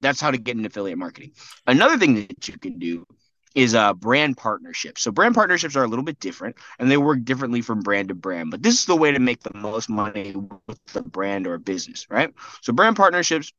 that's 0.00 0.20
how 0.20 0.30
to 0.30 0.38
get 0.38 0.56
into 0.56 0.68
affiliate 0.68 0.98
marketing. 0.98 1.32
Another 1.66 1.98
thing 1.98 2.14
that 2.14 2.48
you 2.48 2.58
can 2.58 2.78
do 2.78 3.06
is 3.54 3.74
uh, 3.74 3.92
brand 3.94 4.36
partnerships. 4.36 5.02
So 5.02 5.10
brand 5.10 5.34
partnerships 5.34 5.76
are 5.76 5.84
a 5.84 5.88
little 5.88 6.04
bit 6.04 6.20
different 6.20 6.56
and 6.78 6.90
they 6.90 6.96
work 6.96 7.24
differently 7.24 7.62
from 7.62 7.80
brand 7.80 8.08
to 8.08 8.14
brand, 8.14 8.50
but 8.50 8.62
this 8.62 8.78
is 8.80 8.86
the 8.86 8.96
way 8.96 9.12
to 9.12 9.18
make 9.18 9.42
the 9.42 9.54
most 9.54 9.88
money 9.88 10.34
with 10.66 10.84
the 10.92 11.02
brand 11.02 11.46
or 11.46 11.58
business, 11.58 12.06
right? 12.10 12.32
So 12.62 12.72
brand 12.72 12.96
partnerships 12.96 13.52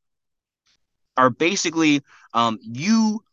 are 1.18 1.30
basically 1.30 2.02
um, 2.34 2.60
you 2.62 3.24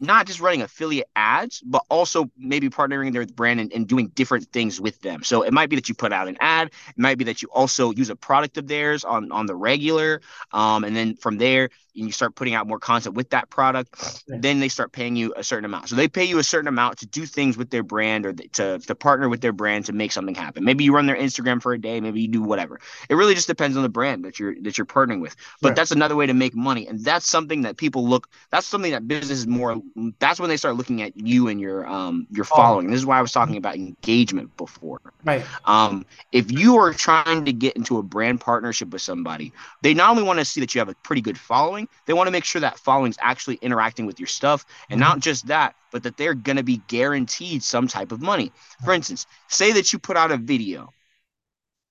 not 0.00 0.26
just 0.26 0.40
running 0.40 0.62
affiliate 0.62 1.08
ads, 1.16 1.60
but 1.60 1.82
also 1.88 2.30
maybe 2.36 2.70
partnering 2.70 3.12
their 3.12 3.26
brand 3.26 3.60
and, 3.60 3.72
and, 3.72 3.88
doing 3.88 4.08
different 4.08 4.46
things 4.52 4.80
with 4.80 5.00
them. 5.00 5.22
So 5.22 5.42
it 5.42 5.52
might 5.52 5.70
be 5.70 5.76
that 5.76 5.88
you 5.88 5.94
put 5.94 6.12
out 6.12 6.28
an 6.28 6.36
ad, 6.40 6.68
it 6.68 6.98
might 6.98 7.18
be 7.18 7.24
that 7.24 7.42
you 7.42 7.48
also 7.48 7.90
use 7.90 8.10
a 8.10 8.16
product 8.16 8.58
of 8.58 8.68
theirs 8.68 9.04
on 9.04 9.32
on 9.32 9.46
the 9.46 9.54
regular, 9.54 10.20
um, 10.52 10.84
and 10.84 10.94
then 10.94 11.16
from 11.16 11.38
there 11.38 11.70
you 11.98 12.12
start 12.12 12.34
putting 12.34 12.54
out 12.54 12.66
more 12.66 12.78
content 12.78 13.16
with 13.16 13.30
that 13.30 13.50
product. 13.50 14.22
Then 14.28 14.60
they 14.60 14.68
start 14.68 14.92
paying 14.92 15.16
you 15.16 15.34
a 15.36 15.42
certain 15.42 15.64
amount. 15.64 15.88
So 15.88 15.96
they 15.96 16.08
pay 16.08 16.24
you 16.24 16.38
a 16.38 16.44
certain 16.44 16.68
amount 16.68 16.98
to 16.98 17.06
do 17.06 17.26
things 17.26 17.56
with 17.56 17.70
their 17.70 17.82
brand 17.82 18.24
or 18.26 18.32
to 18.32 18.78
to 18.78 18.94
partner 18.94 19.28
with 19.28 19.40
their 19.40 19.52
brand 19.52 19.86
to 19.86 19.92
make 19.92 20.12
something 20.12 20.34
happen. 20.34 20.64
Maybe 20.64 20.84
you 20.84 20.94
run 20.94 21.06
their 21.06 21.16
Instagram 21.16 21.60
for 21.60 21.72
a 21.72 21.80
day, 21.80 22.00
maybe 22.00 22.20
you 22.20 22.28
do 22.28 22.42
whatever. 22.42 22.80
It 23.08 23.14
really 23.14 23.34
just 23.34 23.48
depends 23.48 23.76
on 23.76 23.82
the 23.82 23.88
brand 23.88 24.24
that 24.24 24.38
you're 24.38 24.54
that 24.62 24.78
you're 24.78 24.86
partnering 24.86 25.20
with. 25.20 25.34
But 25.60 25.74
that's 25.74 25.90
another 25.90 26.14
way 26.14 26.26
to 26.26 26.34
make 26.34 26.54
money, 26.54 26.86
and 26.86 27.04
that's 27.04 27.28
something 27.28 27.62
that 27.62 27.76
people 27.76 28.06
look. 28.06 28.28
That's 28.50 28.66
something 28.66 28.92
that 28.92 29.08
business 29.08 29.40
is 29.40 29.46
more 29.46 29.80
that's 30.18 30.40
when 30.40 30.48
they 30.48 30.56
start 30.56 30.76
looking 30.76 31.02
at 31.02 31.16
you 31.16 31.48
and 31.48 31.60
your 31.60 31.86
um 31.86 32.26
your 32.30 32.44
oh. 32.52 32.56
following. 32.56 32.90
This 32.90 32.98
is 32.98 33.06
why 33.06 33.18
I 33.18 33.22
was 33.22 33.32
talking 33.32 33.56
about 33.56 33.74
engagement 33.74 34.56
before. 34.56 35.00
Right. 35.24 35.44
Um, 35.64 36.06
if 36.32 36.50
you 36.50 36.76
are 36.76 36.92
trying 36.92 37.44
to 37.44 37.52
get 37.52 37.76
into 37.76 37.98
a 37.98 38.02
brand 38.02 38.40
partnership 38.40 38.90
with 38.90 39.02
somebody, 39.02 39.52
they 39.82 39.94
not 39.94 40.10
only 40.10 40.22
want 40.22 40.38
to 40.38 40.44
see 40.44 40.60
that 40.60 40.74
you 40.74 40.80
have 40.80 40.88
a 40.88 40.94
pretty 41.02 41.22
good 41.22 41.38
following, 41.38 41.88
they 42.06 42.12
want 42.12 42.26
to 42.26 42.32
make 42.32 42.44
sure 42.44 42.60
that 42.60 42.78
following 42.78 43.10
is 43.10 43.18
actually 43.20 43.56
interacting 43.56 44.06
with 44.06 44.18
your 44.20 44.26
stuff, 44.26 44.64
and 44.90 45.00
mm-hmm. 45.00 45.08
not 45.08 45.20
just 45.20 45.46
that, 45.46 45.74
but 45.90 46.02
that 46.02 46.16
they're 46.16 46.34
gonna 46.34 46.62
be 46.62 46.80
guaranteed 46.88 47.62
some 47.62 47.88
type 47.88 48.12
of 48.12 48.20
money. 48.20 48.52
For 48.84 48.92
instance, 48.92 49.26
say 49.48 49.72
that 49.72 49.92
you 49.92 49.98
put 49.98 50.16
out 50.16 50.30
a 50.30 50.36
video 50.36 50.92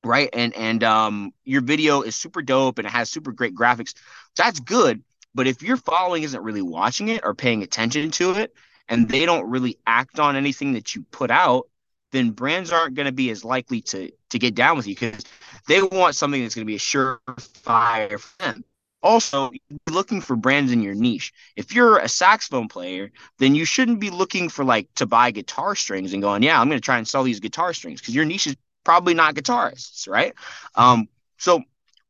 right 0.04 0.30
and 0.34 0.56
and 0.56 0.84
um 0.84 1.34
your 1.44 1.62
video 1.62 2.01
is 2.01 2.16
super 2.16 2.42
dope 2.42 2.77
and 2.77 2.88
it 2.88 2.92
has 2.92 3.10
super 3.10 3.32
great 3.32 3.56
graphics 3.56 3.94
that's 4.36 4.60
good 4.60 5.04
but 5.38 5.48
if 5.48 5.62
your 5.62 5.77
following 5.77 6.24
isn't 6.24 6.44
really 6.44 6.63
watching 6.63 7.10
it 7.10 7.22
or 7.24 7.36
paying 7.36 7.63
attention 7.63 8.12
to 8.12 8.32
it, 8.34 8.53
and 8.89 9.08
they 9.08 9.25
don't 9.25 9.50
really 9.50 9.77
act 9.86 10.20
on 10.20 10.36
anything 10.36 10.74
that 10.74 10.96
you 10.96 11.03
put 11.12 11.32
out, 11.32 11.70
then 12.12 12.32
brands 12.32 12.72
aren't 12.72 12.96
going 12.96 13.06
to 13.06 13.12
be 13.12 13.29
as 13.29 13.46
likely 13.46 13.82
to 13.82 14.12
to 14.32 14.39
get 14.39 14.56
down 14.56 14.77
with 14.77 14.88
you 14.88 14.96
because 14.96 15.24
they 15.67 15.82
want 15.82 16.15
something 16.15 16.41
that's 16.41 16.56
going 16.56 16.65
to 16.65 16.72
be 16.72 16.75
a 16.75 16.79
surefire 16.79 18.20
for 18.20 18.38
them. 18.39 18.63
also 19.03 19.51
looking 19.89 20.22
for 20.22 20.36
brands 20.36 20.72
in 20.72 20.82
your 20.82 20.96
niche. 20.96 21.34
If 21.56 21.74
you're 21.74 22.00
a 22.00 22.10
saxophone 22.10 22.67
player, 22.67 23.12
then 23.39 23.56
you 23.56 23.65
shouldn't 23.65 24.00
be 24.00 24.10
looking 24.10 24.50
for 24.50 24.65
like 24.65 24.94
to 24.96 25.06
buy 25.06 25.32
guitar 25.32 25.75
strings 25.75 26.13
and 26.13 26.22
going, 26.22 26.44
yeah, 26.44 26.60
I'm 26.60 26.67
going 26.67 26.79
to 26.79 26.86
try 26.86 26.98
and 26.98 27.08
sell 27.08 27.24
these 27.24 27.39
guitar 27.39 27.74
strings 27.74 28.01
because 28.01 28.15
your 28.15 28.25
niche 28.25 28.48
is 28.48 28.56
probably 28.84 29.13
not 29.13 29.36
guitarists, 29.36 30.10
right? 30.10 30.34
Um, 30.75 31.08
so 31.38 31.62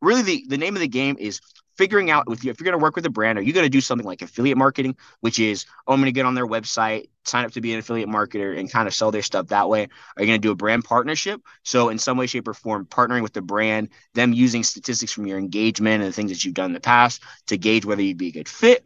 really 0.02 0.22
the, 0.22 0.46
the 0.48 0.58
name 0.58 0.76
of 0.76 0.82
the 0.82 0.88
game 0.88 1.18
is 1.20 1.42
figuring 1.78 2.10
out 2.10 2.28
with 2.28 2.44
you 2.44 2.52
if 2.52 2.60
you're 2.60 2.66
going 2.66 2.78
to 2.78 2.84
work 2.84 2.96
with 2.96 3.06
a 3.06 3.10
brand 3.10 3.38
are 3.38 3.42
you 3.42 3.54
going 3.54 3.66
to 3.66 3.70
do 3.70 3.82
something 3.82 4.06
like 4.06 4.22
affiliate 4.22 4.58
marketing 4.58 4.96
which 5.22 5.40
is 5.40 5.66
oh 5.88 5.94
i'm 5.94 6.00
going 6.00 6.06
to 6.06 6.12
get 6.12 6.26
on 6.26 6.36
their 6.36 6.48
website 6.48 7.08
sign 7.28 7.46
up 7.46 7.52
to 7.52 7.62
be 7.62 7.74
an 7.74 7.80
affiliate 7.80 8.10
marketer 8.10 8.58
and 8.58 8.72
kind 8.72 8.88
of 8.88 8.94
sell 8.94 9.12
their 9.12 9.22
stuff 9.22 9.48
that 9.48 9.70
way? 9.70 9.84
Are 9.84 10.24
you 10.24 10.28
going 10.28 10.42
to 10.42 10.48
do 10.48 10.52
a 10.52 10.56
brand 10.56 10.84
partnership? 10.84 11.42
So 11.64 11.90
in 11.90 12.00
some 12.00 12.18
way 12.18 12.28
shape 12.28 12.48
or 12.48 12.54
form 12.54 12.86
partnering 12.86 13.22
with 13.22 13.34
the 13.34 13.42
brand 13.42 13.90
them 14.14 14.34
using 14.34 14.64
statistics 14.64 15.12
from 15.12 15.28
your 15.28 15.38
engagement 15.38 16.04
and 16.04 16.12
the 16.12 16.16
things 16.16 16.32
that 16.32 16.44
you've 16.44 16.54
done 16.54 16.68
in 16.68 16.74
the 16.74 16.80
past 16.80 17.22
to 17.48 17.58
gauge 17.58 17.86
whether 17.86 18.02
you'd 18.02 18.18
be 18.18 18.30
a 18.30 18.32
good 18.32 18.50
fit 18.50 18.86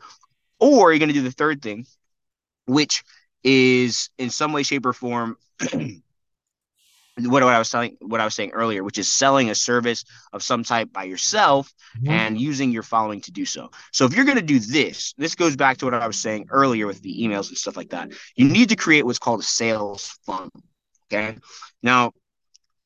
or 0.59 0.89
are 0.89 0.91
you're 0.91 0.99
going 0.99 1.09
to 1.09 1.13
do 1.13 1.21
the 1.21 1.31
third 1.31 1.61
thing 1.61 1.85
which 2.65 3.03
is 3.43 4.09
in 4.17 4.29
some 4.29 4.53
way 4.53 4.63
shape 4.63 4.85
or 4.85 4.93
form 4.93 5.37
what, 7.27 7.43
what 7.43 7.53
I 7.53 7.59
was 7.59 7.69
telling, 7.69 7.97
what 8.01 8.21
I 8.21 8.25
was 8.25 8.33
saying 8.33 8.51
earlier, 8.51 8.83
which 8.83 8.97
is 8.97 9.11
selling 9.11 9.49
a 9.49 9.55
service 9.55 10.03
of 10.33 10.43
some 10.43 10.63
type 10.63 10.91
by 10.91 11.03
yourself 11.03 11.73
mm-hmm. 11.97 12.09
and 12.09 12.39
using 12.39 12.71
your 12.71 12.83
following 12.83 13.21
to 13.21 13.31
do 13.31 13.45
so. 13.45 13.69
So 13.91 14.05
if 14.05 14.15
you're 14.15 14.25
going 14.25 14.37
to 14.37 14.43
do 14.43 14.59
this, 14.59 15.13
this 15.17 15.35
goes 15.35 15.55
back 15.55 15.77
to 15.77 15.85
what 15.85 15.93
I 15.93 16.07
was 16.07 16.17
saying 16.17 16.47
earlier 16.49 16.87
with 16.87 17.01
the 17.01 17.23
emails 17.23 17.49
and 17.49 17.57
stuff 17.57 17.77
like 17.77 17.89
that. 17.89 18.11
You 18.35 18.47
need 18.47 18.69
to 18.69 18.75
create 18.75 19.05
what's 19.05 19.19
called 19.19 19.41
a 19.41 19.43
sales 19.43 20.17
funnel. 20.25 20.51
Okay. 21.11 21.37
Now, 21.83 22.13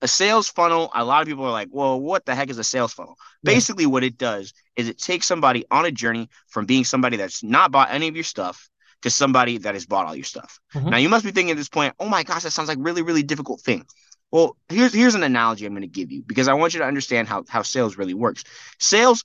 a 0.01 0.08
sales 0.08 0.50
funnel, 0.50 0.92
a 0.94 1.04
lot 1.04 1.22
of 1.22 1.27
people 1.27 1.46
are 1.46 1.51
like, 1.51 1.70
well, 1.72 2.00
what 2.00 2.25
the 2.25 2.36
heck 2.36 2.50
is 2.50 2.58
a 2.58 2.63
sales 2.63 2.94
funnel? 2.94 3.15
Yeah. 3.44 3.54
Basically, 3.54 3.86
what 3.86 4.04
it 4.04 4.18
does 4.18 4.54
is 4.75 4.89
it 4.89 4.98
takes 4.98 5.25
somebody 5.25 5.65
on 5.72 5.86
a 5.86 5.92
journey 5.92 6.30
from 6.48 6.65
being 6.65 6.84
somebody 6.84 7.18
that's 7.18 7.44
not 7.44 7.72
bought 7.72 7.92
any 7.92 8.08
of 8.08 8.15
your 8.15 8.24
stuff 8.24 8.70
to 9.01 9.10
somebody 9.10 9.60
that 9.60 9.74
has 9.74 9.86
bought 9.86 10.08
all 10.08 10.15
your 10.15 10.25
stuff. 10.25 10.60
Mm-hmm. 10.74 10.89
Now, 10.89 10.98
you 10.98 11.10
must 11.10 11.24
be 11.25 11.32
thinking 11.32 11.51
at 11.51 11.58
this 11.58 11.70
point, 11.70 11.94
oh 12.00 12.10
my 12.10 12.24
gosh, 12.24 12.44
that 12.44 12.51
sounds 12.51 12.70
like 12.70 12.77
really, 12.82 13.04
really 13.04 13.24
difficult 13.24 13.62
thing. 13.62 13.86
Well, 14.32 14.58
here's 14.70 14.94
here's 14.94 15.15
an 15.15 15.24
analogy 15.24 15.65
I'm 15.65 15.74
going 15.74 15.82
to 15.82 15.88
give 15.88 16.12
you 16.12 16.24
because 16.24 16.48
I 16.48 16.53
want 16.53 16.74
you 16.74 16.79
to 16.79 16.86
understand 16.86 17.27
how 17.27 17.44
how 17.48 17.62
sales 17.62 17.98
really 17.98 18.13
works. 18.13 18.44
Sales, 18.79 19.24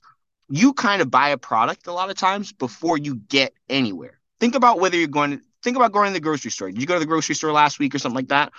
you 0.49 0.73
kind 0.73 1.01
of 1.01 1.11
buy 1.11 1.29
a 1.29 1.37
product 1.37 1.87
a 1.87 1.93
lot 1.93 2.09
of 2.09 2.17
times 2.17 2.51
before 2.51 2.97
you 2.97 3.15
get 3.15 3.53
anywhere. 3.69 4.19
Think 4.39 4.55
about 4.55 4.79
whether 4.79 4.97
you're 4.97 5.07
going 5.07 5.31
to 5.31 5.43
think 5.63 5.77
about 5.77 5.91
going 5.91 6.07
to 6.07 6.13
the 6.13 6.19
grocery 6.19 6.51
store. 6.51 6.71
Did 6.71 6.81
you 6.81 6.87
go 6.87 6.95
to 6.95 6.99
the 6.99 7.05
grocery 7.05 7.35
store 7.35 7.51
last 7.51 7.79
week 7.79 7.93
or 7.93 7.99
something 7.99 8.15
like 8.15 8.29
that? 8.29 8.51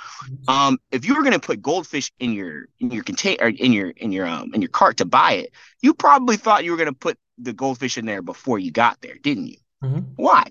Um, 0.49 0.79
if 0.91 1.05
you 1.05 1.15
were 1.15 1.23
going 1.23 1.33
to 1.33 1.41
put 1.41 1.61
goldfish 1.61 2.13
in 2.19 2.33
your 2.33 2.67
in 2.81 2.91
your 2.91 3.05
container 3.05 3.49
in 3.49 3.73
your 3.73 3.91
in 3.91 4.13
your 4.13 4.27
um 4.27 4.53
in 4.55 4.63
your 4.63 4.71
cart 4.71 4.99
to 4.99 5.05
buy 5.05 5.33
it, 5.33 5.53
you 5.81 5.95
probably 5.95 6.37
thought 6.37 6.65
you 6.65 6.71
were 6.71 6.77
going 6.77 6.89
to 6.89 6.95
put 6.95 7.19
the 7.39 7.53
goldfish 7.53 7.99
in 7.99 8.07
there 8.07 8.23
before 8.23 8.59
you 8.59 8.71
got 8.71 9.01
there, 9.01 9.17
didn't 9.23 9.49
you? 9.49 9.57
Mm-hmm. 9.83 10.01
Why? 10.17 10.45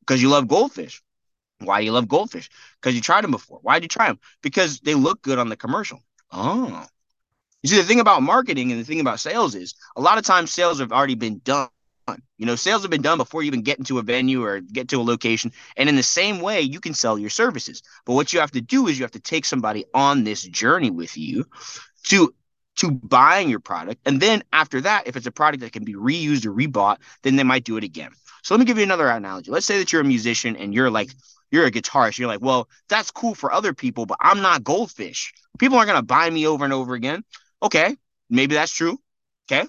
Because 0.00 0.20
you 0.20 0.28
love 0.28 0.48
goldfish. 0.48 1.02
Why 1.64 1.80
do 1.80 1.84
you 1.84 1.92
love 1.92 2.08
goldfish? 2.08 2.48
Because 2.80 2.94
you 2.94 3.00
tried 3.00 3.24
them 3.24 3.30
before. 3.30 3.58
Why 3.62 3.74
did 3.78 3.84
you 3.84 3.88
try 3.88 4.08
them? 4.08 4.18
Because 4.42 4.80
they 4.80 4.94
look 4.94 5.22
good 5.22 5.38
on 5.38 5.48
the 5.48 5.56
commercial. 5.56 6.00
Oh. 6.30 6.86
You 7.62 7.68
see, 7.68 7.76
the 7.76 7.84
thing 7.84 8.00
about 8.00 8.22
marketing 8.22 8.72
and 8.72 8.80
the 8.80 8.84
thing 8.84 9.00
about 9.00 9.20
sales 9.20 9.54
is 9.54 9.74
a 9.96 10.00
lot 10.00 10.18
of 10.18 10.24
times 10.24 10.50
sales 10.50 10.80
have 10.80 10.92
already 10.92 11.14
been 11.14 11.40
done. 11.44 11.68
You 12.36 12.46
know, 12.46 12.56
sales 12.56 12.82
have 12.82 12.90
been 12.90 13.02
done 13.02 13.18
before 13.18 13.42
you 13.42 13.46
even 13.46 13.62
get 13.62 13.78
into 13.78 13.98
a 13.98 14.02
venue 14.02 14.42
or 14.42 14.60
get 14.60 14.88
to 14.88 15.00
a 15.00 15.04
location. 15.04 15.52
And 15.76 15.88
in 15.88 15.94
the 15.94 16.02
same 16.02 16.40
way, 16.40 16.60
you 16.60 16.80
can 16.80 16.94
sell 16.94 17.16
your 17.16 17.30
services. 17.30 17.82
But 18.04 18.14
what 18.14 18.32
you 18.32 18.40
have 18.40 18.50
to 18.52 18.60
do 18.60 18.88
is 18.88 18.98
you 18.98 19.04
have 19.04 19.12
to 19.12 19.20
take 19.20 19.44
somebody 19.44 19.84
on 19.94 20.24
this 20.24 20.42
journey 20.42 20.90
with 20.90 21.16
you 21.16 21.44
to 22.08 22.34
to 22.76 22.90
buying 22.90 23.48
your 23.48 23.60
product. 23.60 24.00
And 24.06 24.20
then 24.20 24.42
after 24.52 24.80
that, 24.80 25.06
if 25.06 25.16
it's 25.16 25.26
a 25.26 25.30
product 25.30 25.62
that 25.62 25.72
can 25.72 25.84
be 25.84 25.94
reused 25.94 26.46
or 26.46 26.52
rebought, 26.52 26.98
then 27.22 27.36
they 27.36 27.42
might 27.42 27.64
do 27.64 27.76
it 27.76 27.84
again. 27.84 28.12
So 28.42 28.54
let 28.54 28.60
me 28.60 28.64
give 28.64 28.78
you 28.78 28.82
another 28.82 29.08
analogy. 29.08 29.50
Let's 29.50 29.66
say 29.66 29.78
that 29.78 29.92
you're 29.92 30.00
a 30.00 30.04
musician 30.04 30.56
and 30.56 30.74
you're 30.74 30.90
like 30.90 31.10
you're 31.52 31.66
a 31.66 31.70
guitarist. 31.70 32.18
You're 32.18 32.28
like, 32.28 32.40
well, 32.40 32.68
that's 32.88 33.12
cool 33.12 33.34
for 33.34 33.52
other 33.52 33.72
people, 33.74 34.06
but 34.06 34.18
I'm 34.20 34.40
not 34.40 34.64
goldfish. 34.64 35.32
People 35.58 35.76
aren't 35.78 35.88
gonna 35.88 36.02
buy 36.02 36.28
me 36.28 36.46
over 36.46 36.64
and 36.64 36.72
over 36.72 36.94
again. 36.94 37.22
Okay, 37.62 37.96
maybe 38.28 38.54
that's 38.54 38.72
true. 38.72 38.98
Okay. 39.50 39.68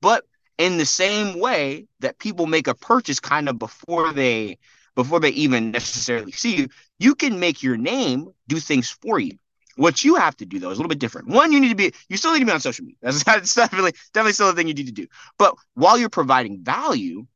But 0.00 0.24
in 0.58 0.78
the 0.78 0.86
same 0.86 1.38
way 1.40 1.86
that 2.00 2.18
people 2.18 2.46
make 2.46 2.68
a 2.68 2.74
purchase 2.74 3.20
kind 3.20 3.48
of 3.48 3.58
before 3.58 4.12
they 4.12 4.58
before 4.94 5.18
they 5.18 5.30
even 5.30 5.72
necessarily 5.72 6.32
see 6.32 6.56
you, 6.56 6.68
you 6.98 7.14
can 7.16 7.40
make 7.40 7.62
your 7.62 7.76
name 7.76 8.28
do 8.46 8.60
things 8.60 8.90
for 8.90 9.18
you. 9.18 9.32
What 9.76 10.04
you 10.04 10.14
have 10.14 10.36
to 10.36 10.46
do 10.46 10.60
though 10.60 10.70
is 10.70 10.78
a 10.78 10.80
little 10.80 10.88
bit 10.88 11.00
different. 11.00 11.28
One, 11.28 11.50
you 11.50 11.58
need 11.58 11.70
to 11.70 11.74
be 11.74 11.92
you 12.08 12.16
still 12.16 12.32
need 12.32 12.40
to 12.40 12.46
be 12.46 12.52
on 12.52 12.60
social 12.60 12.84
media. 12.84 12.98
That's, 13.02 13.24
that's 13.24 13.54
definitely 13.54 13.92
definitely 14.12 14.34
still 14.34 14.50
a 14.50 14.54
thing 14.54 14.68
you 14.68 14.74
need 14.74 14.86
to 14.86 14.92
do. 14.92 15.08
But 15.36 15.56
while 15.74 15.98
you're 15.98 16.08
providing 16.08 16.62
value, 16.62 17.26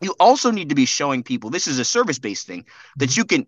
you 0.00 0.14
also 0.20 0.50
need 0.50 0.68
to 0.68 0.74
be 0.74 0.84
showing 0.84 1.22
people 1.22 1.50
this 1.50 1.66
is 1.66 1.78
a 1.78 1.84
service 1.84 2.18
based 2.18 2.46
thing 2.46 2.64
that 2.96 3.10
mm-hmm. 3.10 3.20
you 3.20 3.24
can 3.24 3.46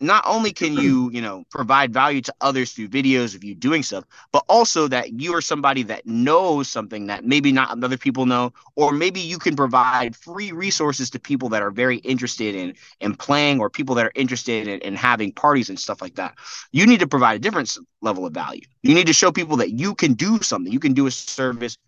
not 0.00 0.24
only 0.26 0.52
can 0.52 0.74
you 0.84 1.10
you 1.12 1.20
know 1.20 1.44
provide 1.50 1.92
value 1.92 2.20
to 2.20 2.34
others 2.40 2.72
through 2.72 2.88
videos 2.88 3.34
of 3.34 3.44
you 3.44 3.54
doing 3.54 3.82
stuff 3.82 4.04
but 4.32 4.44
also 4.48 4.88
that 4.88 5.20
you 5.20 5.34
are 5.34 5.40
somebody 5.40 5.82
that 5.82 6.06
knows 6.06 6.68
something 6.68 7.06
that 7.06 7.24
maybe 7.24 7.52
not 7.52 7.82
other 7.82 7.96
people 7.96 8.26
know 8.26 8.52
or 8.76 8.92
maybe 8.92 9.20
you 9.20 9.38
can 9.38 9.54
provide 9.56 10.16
free 10.16 10.52
resources 10.52 11.10
to 11.10 11.18
people 11.18 11.48
that 11.48 11.62
are 11.62 11.70
very 11.70 11.98
interested 11.98 12.54
in 12.54 12.74
in 13.00 13.14
playing 13.14 13.60
or 13.60 13.70
people 13.70 13.94
that 13.94 14.06
are 14.06 14.12
interested 14.14 14.66
in, 14.66 14.80
in 14.80 14.94
having 14.94 15.32
parties 15.32 15.68
and 15.68 15.78
stuff 15.78 16.02
like 16.02 16.14
that. 16.16 16.34
You 16.72 16.86
need 16.86 17.00
to 17.00 17.06
provide 17.06 17.36
a 17.36 17.38
different 17.38 17.76
level 18.00 18.26
of 18.26 18.32
value. 18.32 18.62
You 18.82 18.94
need 18.94 19.06
to 19.06 19.12
show 19.12 19.30
people 19.32 19.56
that 19.58 19.70
you 19.70 19.94
can 19.94 20.14
do 20.14 20.40
something. 20.42 20.72
You 20.72 20.80
can 20.80 20.92
do 20.92 21.06
a 21.06 21.10
service 21.10 21.78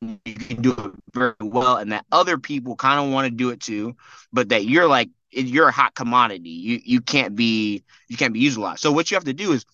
and 0.00 0.20
you 0.24 0.34
can 0.34 0.62
do 0.62 0.72
it 0.72 0.92
very 1.12 1.34
well, 1.40 1.76
and 1.76 1.92
that 1.92 2.04
other 2.12 2.38
people 2.38 2.76
kind 2.76 3.04
of 3.04 3.12
want 3.12 3.26
to 3.26 3.30
do 3.30 3.50
it 3.50 3.60
too, 3.60 3.96
but 4.32 4.48
that 4.50 4.64
you're 4.64 4.86
like 4.86 5.10
you're 5.30 5.68
a 5.68 5.72
hot 5.72 5.94
commodity. 5.94 6.50
You 6.50 6.80
you 6.84 7.00
can't 7.00 7.34
be 7.34 7.84
you 8.08 8.16
can't 8.16 8.32
be 8.32 8.40
used 8.40 8.58
a 8.58 8.60
lot. 8.60 8.78
So 8.78 8.92
what 8.92 9.10
you 9.10 9.16
have 9.16 9.24
to 9.24 9.32
do 9.32 9.52
is 9.52 9.64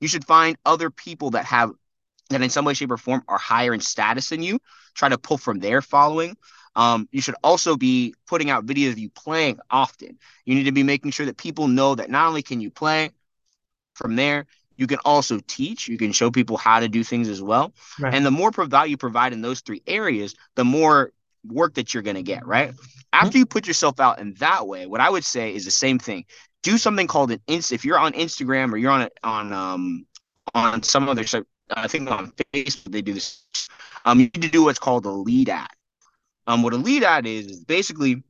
you 0.00 0.08
should 0.08 0.24
find 0.24 0.56
other 0.64 0.90
people 0.90 1.30
that 1.30 1.44
have 1.46 1.72
that 2.30 2.42
in 2.42 2.50
some 2.50 2.64
way, 2.64 2.74
shape, 2.74 2.90
or 2.90 2.96
form 2.96 3.22
are 3.28 3.38
higher 3.38 3.74
in 3.74 3.80
status 3.80 4.28
than 4.28 4.42
you. 4.42 4.60
Try 4.94 5.08
to 5.08 5.18
pull 5.18 5.38
from 5.38 5.58
their 5.58 5.82
following. 5.82 6.36
Um, 6.76 7.08
you 7.10 7.20
should 7.20 7.34
also 7.42 7.76
be 7.76 8.14
putting 8.28 8.50
out 8.50 8.66
videos 8.66 8.92
of 8.92 8.98
you 8.98 9.10
playing 9.10 9.58
often. 9.70 10.18
You 10.44 10.54
need 10.54 10.64
to 10.64 10.72
be 10.72 10.84
making 10.84 11.10
sure 11.10 11.26
that 11.26 11.36
people 11.36 11.66
know 11.66 11.96
that 11.96 12.10
not 12.10 12.28
only 12.28 12.42
can 12.42 12.60
you 12.60 12.70
play, 12.70 13.10
from 13.94 14.16
there 14.16 14.46
you 14.80 14.86
can 14.86 14.98
also 15.04 15.38
teach, 15.46 15.88
you 15.88 15.98
can 15.98 16.10
show 16.10 16.30
people 16.30 16.56
how 16.56 16.80
to 16.80 16.88
do 16.88 17.04
things 17.04 17.28
as 17.28 17.42
well. 17.42 17.74
Right. 18.00 18.14
And 18.14 18.24
the 18.24 18.30
more 18.30 18.50
value 18.50 18.92
you 18.92 18.96
provide 18.96 19.34
in 19.34 19.42
those 19.42 19.60
three 19.60 19.82
areas, 19.86 20.34
the 20.56 20.64
more 20.64 21.12
work 21.46 21.74
that 21.74 21.92
you're 21.92 22.02
going 22.02 22.16
to 22.16 22.22
get, 22.22 22.46
right? 22.46 22.72
After 23.12 23.28
mm-hmm. 23.28 23.38
you 23.38 23.46
put 23.46 23.66
yourself 23.66 24.00
out 24.00 24.20
in 24.20 24.34
that 24.34 24.66
way, 24.66 24.86
what 24.86 25.02
I 25.02 25.10
would 25.10 25.24
say 25.24 25.54
is 25.54 25.66
the 25.66 25.70
same 25.70 25.98
thing. 25.98 26.24
Do 26.62 26.78
something 26.78 27.06
called 27.06 27.30
an 27.30 27.40
inst. 27.46 27.72
If 27.72 27.84
you're 27.84 27.98
on 27.98 28.12
Instagram 28.12 28.72
or 28.72 28.78
you're 28.78 28.90
on 28.90 29.08
on 29.22 29.52
um 29.52 30.06
on 30.54 30.82
some 30.82 31.08
other, 31.08 31.24
I 31.74 31.86
think 31.86 32.10
on 32.10 32.32
Facebook 32.54 32.92
they 32.92 33.02
do 33.02 33.14
this. 33.14 33.44
Um, 34.04 34.18
you 34.18 34.26
need 34.26 34.42
to 34.42 34.48
do 34.48 34.64
what's 34.64 34.78
called 34.78 35.04
a 35.06 35.10
lead 35.10 35.48
ad. 35.50 35.68
Um, 36.46 36.62
what 36.62 36.72
a 36.72 36.76
lead 36.76 37.02
ad 37.02 37.26
is 37.26 37.46
is 37.46 37.64
basically 37.64 38.22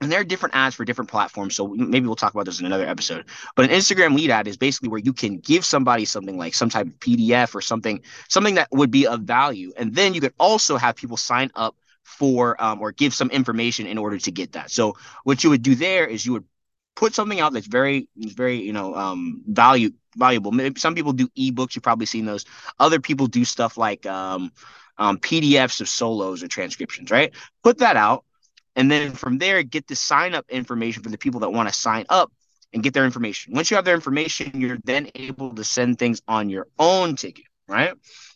and 0.00 0.12
there 0.12 0.20
are 0.20 0.24
different 0.24 0.54
ads 0.54 0.74
for 0.74 0.84
different 0.84 1.10
platforms. 1.10 1.56
So 1.56 1.68
maybe 1.68 2.06
we'll 2.06 2.16
talk 2.16 2.34
about 2.34 2.44
this 2.44 2.60
in 2.60 2.66
another 2.66 2.86
episode. 2.86 3.24
But 3.54 3.70
an 3.70 3.70
Instagram 3.70 4.14
lead 4.14 4.30
ad 4.30 4.46
is 4.46 4.56
basically 4.56 4.90
where 4.90 5.00
you 5.00 5.12
can 5.12 5.38
give 5.38 5.64
somebody 5.64 6.04
something 6.04 6.36
like 6.36 6.54
some 6.54 6.68
type 6.68 6.86
of 6.86 6.98
PDF 7.00 7.54
or 7.54 7.62
something, 7.62 8.02
something 8.28 8.56
that 8.56 8.68
would 8.72 8.90
be 8.90 9.06
of 9.06 9.20
value. 9.22 9.72
And 9.76 9.94
then 9.94 10.12
you 10.12 10.20
could 10.20 10.34
also 10.38 10.76
have 10.76 10.96
people 10.96 11.16
sign 11.16 11.50
up 11.54 11.76
for 12.02 12.62
um, 12.62 12.80
or 12.80 12.92
give 12.92 13.14
some 13.14 13.30
information 13.30 13.86
in 13.86 13.96
order 13.96 14.18
to 14.18 14.30
get 14.30 14.52
that. 14.52 14.70
So 14.70 14.96
what 15.24 15.42
you 15.42 15.50
would 15.50 15.62
do 15.62 15.74
there 15.74 16.06
is 16.06 16.26
you 16.26 16.34
would 16.34 16.44
put 16.94 17.14
something 17.14 17.40
out 17.40 17.54
that's 17.54 17.66
very, 17.66 18.08
very, 18.16 18.56
you 18.56 18.72
know, 18.72 18.94
um, 18.94 19.42
value 19.46 19.90
valuable. 20.14 20.52
Maybe 20.52 20.78
some 20.78 20.94
people 20.94 21.12
do 21.12 21.28
ebooks. 21.28 21.74
You've 21.74 21.82
probably 21.82 22.06
seen 22.06 22.26
those. 22.26 22.44
Other 22.78 23.00
people 23.00 23.26
do 23.26 23.44
stuff 23.44 23.76
like 23.76 24.06
um, 24.06 24.52
um, 24.98 25.18
PDFs 25.18 25.80
of 25.80 25.88
solos 25.88 26.42
or 26.42 26.48
transcriptions, 26.48 27.10
right? 27.10 27.34
Put 27.62 27.78
that 27.78 27.96
out 27.96 28.24
and 28.76 28.90
then 28.90 29.12
from 29.12 29.38
there, 29.38 29.62
get 29.62 29.88
the 29.88 29.96
sign 29.96 30.34
up 30.34 30.44
information 30.50 31.02
for 31.02 31.08
the 31.08 31.18
people 31.18 31.40
that 31.40 31.50
want 31.50 31.68
to 31.68 31.74
sign 31.74 32.04
up 32.10 32.30
and 32.72 32.82
get 32.82 32.92
their 32.92 33.06
information. 33.06 33.54
Once 33.54 33.70
you 33.70 33.76
have 33.76 33.86
their 33.86 33.94
information, 33.94 34.60
you're 34.60 34.78
then 34.84 35.08
able 35.14 35.54
to 35.54 35.64
send 35.64 35.98
things 35.98 36.20
on 36.28 36.50
your 36.50 36.68
own 36.78 37.16
ticket, 37.16 37.46
right? 37.66 37.94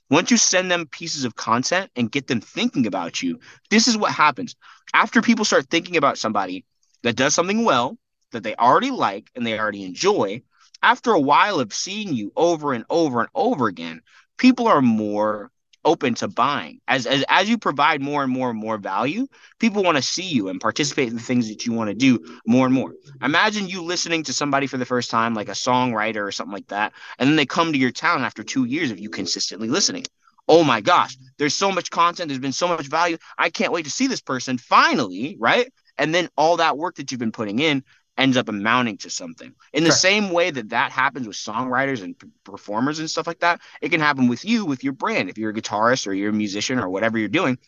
Once 0.08 0.30
you 0.30 0.38
send 0.38 0.70
them 0.70 0.86
pieces 0.86 1.24
of 1.24 1.36
content 1.36 1.90
and 1.94 2.10
get 2.10 2.26
them 2.26 2.40
thinking 2.40 2.86
about 2.86 3.22
you, 3.22 3.38
this 3.68 3.86
is 3.86 3.98
what 3.98 4.12
happens. 4.12 4.56
After 4.94 5.20
people 5.20 5.44
start 5.44 5.68
thinking 5.68 5.96
about 5.96 6.18
somebody 6.18 6.64
that 7.02 7.16
does 7.16 7.34
something 7.34 7.64
well, 7.64 7.98
that 8.32 8.42
they 8.42 8.56
already 8.56 8.90
like 8.90 9.30
and 9.34 9.46
they 9.46 9.58
already 9.58 9.84
enjoy, 9.84 10.42
after 10.82 11.12
a 11.12 11.20
while 11.20 11.60
of 11.60 11.74
seeing 11.74 12.14
you 12.14 12.32
over 12.34 12.72
and 12.72 12.84
over 12.88 13.20
and 13.20 13.28
over 13.34 13.68
again, 13.68 14.00
people 14.38 14.66
are 14.68 14.80
more 14.80 15.50
open 15.84 16.14
to 16.14 16.28
buying. 16.28 16.80
As 16.88 17.06
as 17.06 17.24
as 17.28 17.48
you 17.48 17.58
provide 17.58 18.00
more 18.00 18.22
and 18.22 18.32
more 18.32 18.50
and 18.50 18.58
more 18.58 18.78
value, 18.78 19.26
people 19.58 19.82
want 19.82 19.96
to 19.96 20.02
see 20.02 20.24
you 20.24 20.48
and 20.48 20.60
participate 20.60 21.08
in 21.08 21.14
the 21.14 21.22
things 21.22 21.48
that 21.48 21.66
you 21.66 21.72
want 21.72 21.88
to 21.88 21.94
do 21.94 22.18
more 22.46 22.66
and 22.66 22.74
more. 22.74 22.94
Imagine 23.22 23.68
you 23.68 23.82
listening 23.82 24.22
to 24.24 24.32
somebody 24.32 24.66
for 24.66 24.76
the 24.76 24.84
first 24.86 25.10
time, 25.10 25.34
like 25.34 25.48
a 25.48 25.52
songwriter 25.52 26.26
or 26.26 26.32
something 26.32 26.52
like 26.52 26.68
that, 26.68 26.92
and 27.18 27.28
then 27.28 27.36
they 27.36 27.46
come 27.46 27.72
to 27.72 27.78
your 27.78 27.90
town 27.92 28.22
after 28.24 28.42
two 28.42 28.64
years 28.64 28.90
of 28.90 28.98
you 28.98 29.10
consistently 29.10 29.68
listening. 29.68 30.04
oh 30.48 30.64
my 30.64 30.80
gosh, 30.80 31.16
there's 31.38 31.54
so 31.54 31.70
much 31.70 31.90
content, 31.90 32.28
there's 32.28 32.40
been 32.40 32.52
so 32.52 32.68
much 32.68 32.86
value. 32.88 33.16
I 33.38 33.50
can't 33.50 33.72
wait 33.72 33.84
to 33.84 33.90
see 33.90 34.08
this 34.08 34.20
person 34.20 34.58
finally, 34.58 35.36
right? 35.38 35.72
And 35.96 36.14
then 36.14 36.28
all 36.36 36.56
that 36.56 36.76
work 36.76 36.96
that 36.96 37.10
you've 37.10 37.20
been 37.20 37.32
putting 37.32 37.60
in 37.60 37.84
ends 38.20 38.36
up 38.36 38.48
amounting 38.48 38.98
to 38.98 39.10
something. 39.10 39.54
In 39.72 39.84
the 39.84 39.92
same 39.92 40.30
way 40.30 40.50
that 40.50 40.68
that 40.70 40.92
happens 40.92 41.26
with 41.26 41.36
songwriters 41.36 42.02
and 42.02 42.18
p- 42.18 42.28
performers 42.44 42.98
and 42.98 43.10
stuff 43.10 43.26
like 43.26 43.40
that, 43.40 43.60
it 43.80 43.88
can 43.88 44.00
happen 44.00 44.28
with 44.28 44.44
you 44.44 44.64
with 44.64 44.84
your 44.84 44.92
brand. 44.92 45.30
If 45.30 45.38
you're 45.38 45.50
a 45.50 45.54
guitarist 45.54 46.06
or 46.06 46.12
you're 46.12 46.30
a 46.30 46.34
musician 46.34 46.78
or 46.78 46.88
whatever 46.88 47.18
you're 47.18 47.28
doing, 47.28 47.58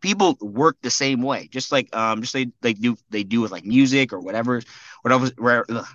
people 0.00 0.36
work 0.40 0.76
the 0.82 0.90
same 0.90 1.22
way. 1.22 1.48
Just 1.48 1.70
like 1.70 1.94
um, 1.94 2.20
just 2.22 2.34
like 2.34 2.48
they 2.62 2.72
do 2.72 2.96
they 3.10 3.24
do 3.24 3.40
with 3.40 3.52
like 3.52 3.64
music 3.64 4.12
or 4.12 4.20
whatever, 4.20 4.62
whatever. 5.02 5.26
Where, 5.36 5.64
ugh, 5.68 5.86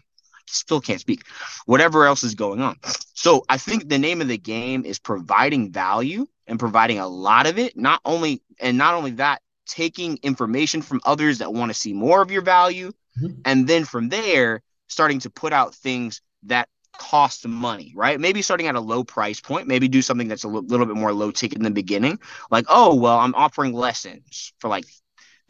still 0.48 0.82
can't 0.82 1.02
speak. 1.02 1.24
Whatever 1.66 2.06
else 2.06 2.24
is 2.24 2.36
going 2.36 2.62
on. 2.62 2.78
So 3.14 3.44
I 3.50 3.58
think 3.58 3.90
the 3.90 4.00
name 4.00 4.22
of 4.22 4.28
the 4.28 4.38
game 4.38 4.86
is 4.86 5.00
providing 5.00 5.72
value 5.72 6.28
and 6.48 6.60
providing 6.60 7.00
a 7.00 7.08
lot 7.08 7.48
of 7.48 7.58
it. 7.58 7.78
Not 7.78 8.02
only 8.06 8.42
and 8.60 8.78
not 8.78 8.94
only 8.94 9.12
that, 9.12 9.42
taking 9.66 10.20
information 10.22 10.82
from 10.82 11.00
others 11.06 11.38
that 11.38 11.54
want 11.54 11.72
to 11.72 11.80
see 11.80 11.94
more 11.94 12.22
of 12.22 12.32
your 12.32 12.42
value, 12.42 12.92
mm-hmm. 13.20 13.42
and 13.46 13.68
then 13.68 13.86
from 13.86 14.10
there 14.10 14.62
starting 14.88 15.20
to 15.20 15.30
put 15.30 15.54
out 15.54 15.74
things 15.74 16.22
that 16.44 16.68
cost 16.98 17.48
money, 17.48 17.94
right? 17.96 18.20
Maybe 18.20 18.42
starting 18.42 18.68
at 18.68 18.76
a 18.76 18.80
low 18.80 19.04
price 19.04 19.40
point, 19.40 19.68
maybe 19.68 19.88
do 19.88 20.02
something 20.02 20.28
that's 20.28 20.44
a 20.44 20.48
l- 20.48 20.64
little 20.64 20.86
bit 20.86 20.96
more 20.96 21.14
low 21.14 21.32
ticket 21.32 21.58
in 21.58 21.64
the 21.64 21.72
beginning. 21.72 22.20
Like, 22.50 22.66
oh, 22.70 22.96
well, 22.96 23.18
I'm 23.18 23.34
offering 23.36 23.74
lessons 23.74 24.54
for 24.60 24.68
like 24.68 24.86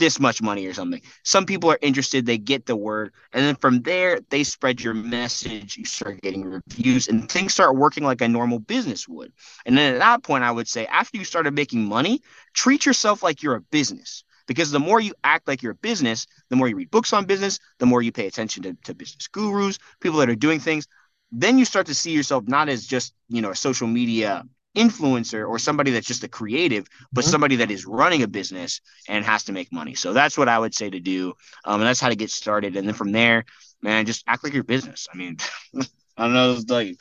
this 0.01 0.19
much 0.19 0.41
money 0.41 0.65
or 0.65 0.73
something. 0.73 1.01
Some 1.23 1.45
people 1.45 1.71
are 1.71 1.77
interested, 1.81 2.25
they 2.25 2.37
get 2.37 2.65
the 2.65 2.75
word, 2.75 3.13
and 3.33 3.43
then 3.43 3.55
from 3.55 3.81
there, 3.83 4.19
they 4.29 4.43
spread 4.43 4.81
your 4.81 4.95
message, 4.95 5.77
you 5.77 5.85
start 5.85 6.21
getting 6.21 6.43
reviews, 6.43 7.07
and 7.07 7.29
things 7.29 7.53
start 7.53 7.75
working 7.75 8.03
like 8.03 8.21
a 8.21 8.27
normal 8.27 8.59
business 8.59 9.07
would. 9.07 9.31
And 9.65 9.77
then 9.77 9.93
at 9.93 9.99
that 9.99 10.23
point, 10.23 10.43
I 10.43 10.51
would 10.51 10.67
say, 10.67 10.87
after 10.87 11.17
you 11.17 11.25
started 11.25 11.53
making 11.53 11.85
money, 11.85 12.21
treat 12.53 12.85
yourself 12.85 13.21
like 13.21 13.43
you're 13.43 13.55
a 13.55 13.61
business. 13.61 14.23
Because 14.51 14.71
the 14.71 14.79
more 14.79 14.99
you 14.99 15.13
act 15.23 15.47
like 15.47 15.61
you're 15.61 15.73
a 15.73 15.75
business, 15.75 16.27
the 16.49 16.55
more 16.55 16.67
you 16.67 16.75
read 16.75 16.91
books 16.91 17.13
on 17.13 17.25
business, 17.25 17.59
the 17.79 17.85
more 17.85 18.01
you 18.01 18.11
pay 18.11 18.27
attention 18.27 18.63
to, 18.63 18.73
to 18.85 18.93
business 18.93 19.27
gurus, 19.27 19.79
people 19.99 20.19
that 20.19 20.29
are 20.29 20.35
doing 20.35 20.59
things, 20.59 20.87
then 21.31 21.57
you 21.57 21.65
start 21.65 21.87
to 21.87 21.93
see 21.93 22.11
yourself 22.11 22.43
not 22.47 22.69
as 22.69 22.85
just 22.85 23.13
you 23.29 23.41
know 23.41 23.51
a 23.51 23.55
social 23.55 23.87
media 23.87 24.43
influencer 24.75 25.47
or 25.47 25.59
somebody 25.59 25.91
that's 25.91 26.07
just 26.07 26.23
a 26.23 26.27
creative, 26.27 26.87
but 27.11 27.23
mm-hmm. 27.23 27.31
somebody 27.31 27.55
that 27.57 27.71
is 27.71 27.85
running 27.85 28.23
a 28.23 28.27
business 28.27 28.81
and 29.07 29.25
has 29.25 29.43
to 29.43 29.51
make 29.51 29.71
money. 29.71 29.93
So 29.95 30.13
that's 30.13 30.37
what 30.37 30.47
I 30.47 30.57
would 30.57 30.73
say 30.73 30.89
to 30.89 30.99
do. 30.99 31.33
Um, 31.65 31.81
and 31.81 31.87
that's 31.87 31.99
how 31.99 32.09
to 32.09 32.15
get 32.15 32.31
started. 32.31 32.75
And 32.75 32.87
then 32.87 32.95
from 32.95 33.11
there, 33.11 33.45
man, 33.81 34.05
just 34.05 34.23
act 34.27 34.43
like 34.43 34.53
your 34.53 34.63
business. 34.63 35.07
I 35.13 35.17
mean, 35.17 35.37
I 36.17 36.23
don't 36.25 36.33
know, 36.33 36.57
like 36.67 36.97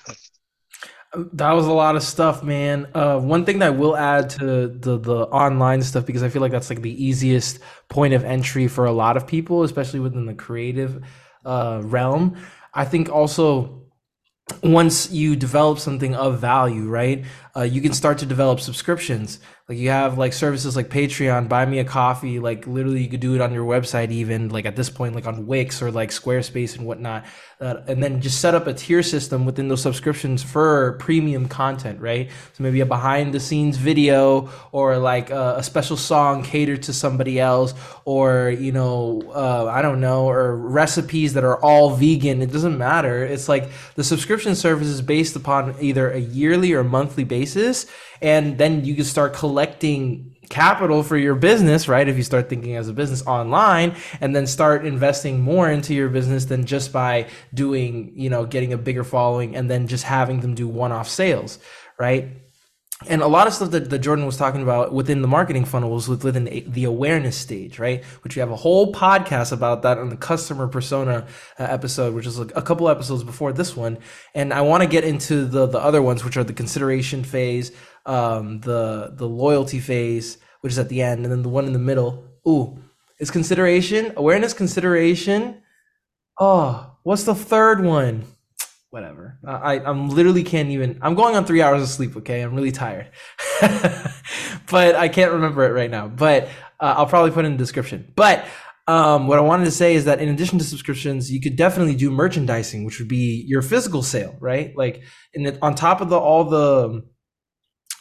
that 1.33 1.53
was 1.53 1.67
a 1.67 1.73
lot 1.73 1.97
of 1.97 2.03
stuff, 2.03 2.43
man. 2.43 2.87
Uh, 2.95 3.19
one 3.19 3.45
thing 3.45 3.59
that 3.59 3.67
I 3.69 3.71
will 3.71 3.97
add 3.97 4.31
to 4.31 4.69
the 4.69 4.99
the 4.99 5.27
online 5.27 5.83
stuff 5.83 6.07
because 6.07 6.23
I 6.23 6.29
feel 6.29 6.41
like 6.41 6.53
that's 6.53 6.71
like 6.71 6.83
the 6.83 7.05
easiest 7.05 7.59
point 7.89 8.15
of 8.15 8.25
entry 8.25 8.69
for 8.69 8.85
a 8.85 8.93
lot 8.93 9.17
of 9.17 9.27
people, 9.27 9.65
especially 9.65 10.01
within 10.01 10.27
the 10.27 10.35
creative 10.35 11.03
uh, 11.45 11.81
realm. 11.83 12.37
I 12.73 12.85
think 12.85 13.09
also 13.09 13.83
once 14.63 15.11
you 15.11 15.37
develop 15.37 15.79
something 15.79 16.15
of 16.15 16.41
value, 16.41 16.89
right? 16.89 17.25
Uh, 17.57 17.63
you 17.63 17.81
can 17.81 17.93
start 17.93 18.19
to 18.19 18.27
develop 18.27 18.61
subscriptions. 18.61 19.41
Like 19.69 19.79
you 19.79 19.91
have 19.91 20.19
like 20.19 20.33
services 20.33 20.75
like 20.75 20.89
Patreon, 20.89 21.49
buy 21.49 21.65
me 21.65 21.79
a 21.79 21.85
coffee. 21.85 22.41
Like 22.41 22.67
literally, 22.67 23.03
you 23.03 23.09
could 23.09 23.21
do 23.21 23.35
it 23.37 23.41
on 23.41 23.53
your 23.55 23.65
website, 23.65 24.11
even 24.11 24.49
like 24.49 24.67
at 24.67 24.75
this 24.75 24.91
point, 24.91 25.15
like 25.15 25.27
on 25.27 25.47
Wix 25.47 25.81
or 25.81 25.93
like 25.93 26.11
Squarespace 26.11 26.77
and 26.77 26.87
whatnot. 26.87 27.25
Uh, 27.61 27.83
and 27.87 28.03
then 28.03 28.21
just 28.21 28.41
set 28.41 28.55
up 28.55 28.67
a 28.67 28.75
tier 28.75 29.03
system 29.03 29.45
within 29.45 29.69
those 29.69 29.83
subscriptions 29.83 30.43
for 30.43 30.95
premium 30.99 31.47
content, 31.47 32.01
right? 32.01 32.31
So 32.55 32.65
maybe 32.65 32.81
a 32.81 32.87
behind 32.87 33.33
the 33.33 33.39
scenes 33.39 33.77
video 33.77 34.51
or 34.73 34.99
like 34.99 35.31
a, 35.31 35.57
a 35.59 35.63
special 35.63 35.97
song 35.97 36.43
catered 36.43 36.83
to 36.85 36.93
somebody 36.93 37.39
else, 37.39 37.75
or 38.05 38.51
you 38.51 38.73
know, 38.73 39.23
uh, 39.33 39.67
I 39.67 39.83
don't 39.83 40.01
know, 40.01 40.29
or 40.29 40.57
recipes 40.57 41.35
that 41.35 41.45
are 41.45 41.63
all 41.63 41.91
vegan. 41.91 42.43
It 42.43 42.51
doesn't 42.51 42.77
matter. 42.77 43.25
It's 43.25 43.49
like 43.49 43.69
the 43.95 44.03
subscription 44.05 44.57
service 44.57 44.89
is 44.89 45.03
based 45.03 45.37
upon 45.37 45.77
either 45.81 46.11
a 46.11 46.19
yearly 46.19 46.73
or 46.73 46.83
monthly 46.83 47.23
basis, 47.25 47.40
and 48.21 48.59
then 48.59 48.85
you 48.85 48.95
can 48.95 49.05
start 49.05 49.35
collecting 49.35 50.37
capital 50.51 51.03
for 51.03 51.17
your 51.17 51.37
business, 51.37 51.89
right? 51.89 52.07
If 52.07 52.17
you 52.17 52.23
start 52.23 52.49
thinking 52.49 52.77
as 52.77 52.89
a 52.89 52.93
business 52.93 53.25
online 53.27 53.95
and 54.21 54.35
then 54.35 54.47
start 54.47 54.85
investing 54.85 55.41
more 55.41 55.71
into 55.71 55.95
your 55.95 56.09
business 56.09 56.47
than 56.47 56.67
just 56.67 56.93
by 56.93 57.29
doing, 57.55 58.13
you 58.15 58.29
know, 58.29 58.45
getting 58.45 58.73
a 58.73 58.79
bigger 58.79 59.05
following 59.05 59.57
and 59.57 59.71
then 59.71 59.87
just 59.87 60.05
having 60.05 60.41
them 60.41 60.55
do 60.55 60.69
one 60.69 60.93
off 60.93 61.09
sales, 61.09 61.59
right? 61.99 62.29
And 63.09 63.23
a 63.23 63.27
lot 63.27 63.47
of 63.47 63.55
stuff 63.55 63.71
that, 63.71 63.89
that 63.89 64.01
Jordan 64.01 64.27
was 64.27 64.37
talking 64.37 64.63
about 64.63 64.93
within 64.93 65.23
the 65.23 65.29
marketing 65.29 65.65
funnel 65.65 65.91
was 65.91 66.07
within 66.07 66.45
the 66.45 66.85
awareness 66.85 67.37
stage, 67.37 67.79
right? 67.79 68.05
Which 68.23 68.37
we 68.37 68.41
have 68.41 68.51
a 68.51 68.57
whole 68.57 68.93
podcast 68.93 69.53
about 69.53 69.83
that 69.83 69.97
on 69.97 70.11
the 70.11 70.17
customer 70.17 70.69
persona 70.69 71.27
uh, 71.59 71.63
episode, 71.63 72.15
which 72.15 72.27
is 72.27 72.39
a, 72.39 72.43
a 72.43 72.63
couple 72.63 72.91
episodes 72.91 73.25
before 73.25 73.55
this 73.55 73.75
one. 73.75 73.99
And 74.35 74.53
I 74.53 74.61
want 74.61 74.83
to 74.83 74.89
get 74.89 75.05
into 75.05 75.47
the 75.47 75.67
the 75.67 75.79
other 75.79 76.03
ones, 76.03 76.25
which 76.25 76.37
are 76.37 76.45
the 76.45 76.53
consideration 76.53 77.25
phase, 77.25 77.73
um, 78.05 78.61
the 78.61 79.13
the 79.15 79.27
loyalty 79.27 79.81
phase, 79.81 80.37
which 80.61 80.73
is 80.73 80.79
at 80.79 80.91
the 80.91 81.01
end, 81.01 81.25
and 81.25 81.33
then 81.33 81.43
the 81.43 81.49
one 81.49 81.67
in 81.67 81.73
the 81.73 81.79
middle. 81.79 82.25
Ooh, 82.47 82.83
is 83.19 83.31
consideration, 83.31 84.13
awareness, 84.17 84.53
consideration. 84.53 85.63
Oh, 86.39 86.97
what's 87.03 87.25
the 87.25 87.35
third 87.35 87.83
one? 87.83 88.25
Whatever. 88.91 89.39
I 89.47 89.79
I'm 89.79 90.09
literally 90.09 90.43
can't 90.43 90.71
even. 90.71 90.99
I'm 91.01 91.15
going 91.15 91.37
on 91.37 91.45
three 91.45 91.63
hours 91.63 91.81
of 91.81 91.89
sleep. 91.89 92.17
Okay, 92.17 92.41
I'm 92.41 92.55
really 92.57 92.73
tired, 92.73 93.09
but 94.69 94.97
I 94.97 95.09
can't 95.09 95.31
remember 95.31 95.65
it 95.65 95.73
right 95.73 95.91
now. 95.91 96.09
But 96.09 96.49
uh, 96.81 96.95
I'll 96.97 97.07
probably 97.07 97.31
put 97.31 97.45
in 97.45 97.53
the 97.53 97.59
description. 97.59 98.13
But 98.17 98.45
um, 98.89 99.29
what 99.29 99.39
I 99.39 99.43
wanted 99.43 99.67
to 99.67 99.71
say 99.71 99.95
is 99.95 100.07
that 100.07 100.21
in 100.21 100.29
addition 100.29 100.59
to 100.59 100.65
subscriptions, 100.65 101.31
you 101.31 101.41
could 101.41 101.55
definitely 101.55 101.95
do 101.95 102.11
merchandising, 102.11 102.85
which 102.85 102.99
would 102.99 103.07
be 103.07 103.45
your 103.47 103.63
physical 103.63 104.03
sale, 104.03 104.37
right? 104.41 104.77
Like, 104.77 105.03
and 105.35 105.57
on 105.63 105.77
top 105.77 106.01
of 106.01 106.09
the 106.09 106.19
all 106.19 106.45
the 106.45 107.05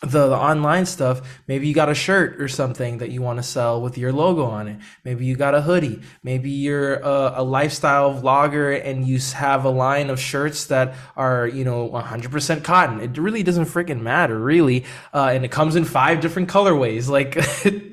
the, 0.02 0.28
the 0.28 0.36
online 0.36 0.86
stuff 0.86 1.42
maybe 1.48 1.68
you 1.68 1.74
got 1.74 1.90
a 1.90 1.96
shirt 1.96 2.40
or 2.42 2.48
something 2.48 3.00
that 3.00 3.10
you 3.10 3.22
want 3.22 3.38
to 3.38 3.44
sell 3.44 3.82
with 3.82 3.98
your 3.98 4.14
logo 4.14 4.46
on 4.46 4.68
it. 4.68 4.80
Maybe 5.04 5.26
you 5.26 5.36
got 5.36 5.56
a 5.56 5.62
hoodie. 5.62 6.02
Maybe 6.24 6.52
you're 6.52 6.96
a, 6.96 7.34
a, 7.38 7.44
lifestyle 7.44 8.14
vlogger 8.14 8.80
and 8.86 9.06
you 9.06 9.20
have 9.36 9.66
a 9.66 9.70
line 9.70 10.10
of 10.10 10.20
shirts 10.20 10.66
that 10.68 10.96
are 11.18 11.48
you 11.48 11.66
know 11.66 11.90
100% 11.90 12.64
cotton. 12.64 13.02
It 13.02 13.18
really 13.18 13.44
doesn't 13.44 13.66
freaking 13.66 14.02
matter 14.02 14.38
really. 14.40 14.86
Uh, 15.14 15.32
and 15.34 15.44
it 15.44 15.52
comes 15.52 15.76
in 15.76 15.84
five 15.86 16.22
different 16.22 16.50
colorways. 16.50 17.10
Like 17.20 17.36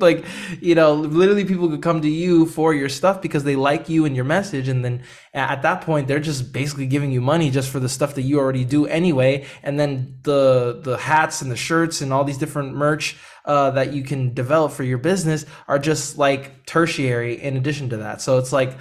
like 0.00 0.24
you 0.60 0.74
know 0.74 0.94
literally 0.94 1.44
people 1.44 1.68
could 1.68 1.82
come 1.82 2.02
to 2.02 2.08
you 2.08 2.46
for 2.46 2.74
your 2.74 2.88
stuff 2.88 3.20
because 3.20 3.42
they 3.42 3.56
like 3.56 3.88
you 3.88 4.04
and 4.04 4.14
your 4.14 4.24
message 4.24 4.68
and 4.68 4.84
then 4.84 5.02
at 5.36 5.62
that 5.62 5.82
point 5.82 6.08
they're 6.08 6.18
just 6.18 6.52
basically 6.52 6.86
giving 6.86 7.12
you 7.12 7.20
money 7.20 7.50
just 7.50 7.70
for 7.70 7.78
the 7.78 7.88
stuff 7.88 8.14
that 8.14 8.22
you 8.22 8.38
already 8.38 8.64
do 8.64 8.86
anyway. 8.86 9.44
And 9.62 9.78
then 9.78 10.18
the 10.22 10.80
the 10.82 10.96
hats 10.96 11.42
and 11.42 11.50
the 11.50 11.56
shirts 11.56 12.00
and 12.00 12.12
all 12.12 12.24
these 12.24 12.38
different 12.38 12.74
merch 12.74 13.16
uh, 13.44 13.70
that 13.72 13.92
you 13.92 14.02
can 14.02 14.34
develop 14.34 14.72
for 14.72 14.82
your 14.82 14.98
business 14.98 15.46
are 15.68 15.78
just 15.78 16.18
like 16.18 16.66
tertiary 16.66 17.40
in 17.40 17.56
addition 17.56 17.90
to 17.90 17.98
that. 17.98 18.20
So 18.20 18.38
it's 18.38 18.52
like 18.52 18.76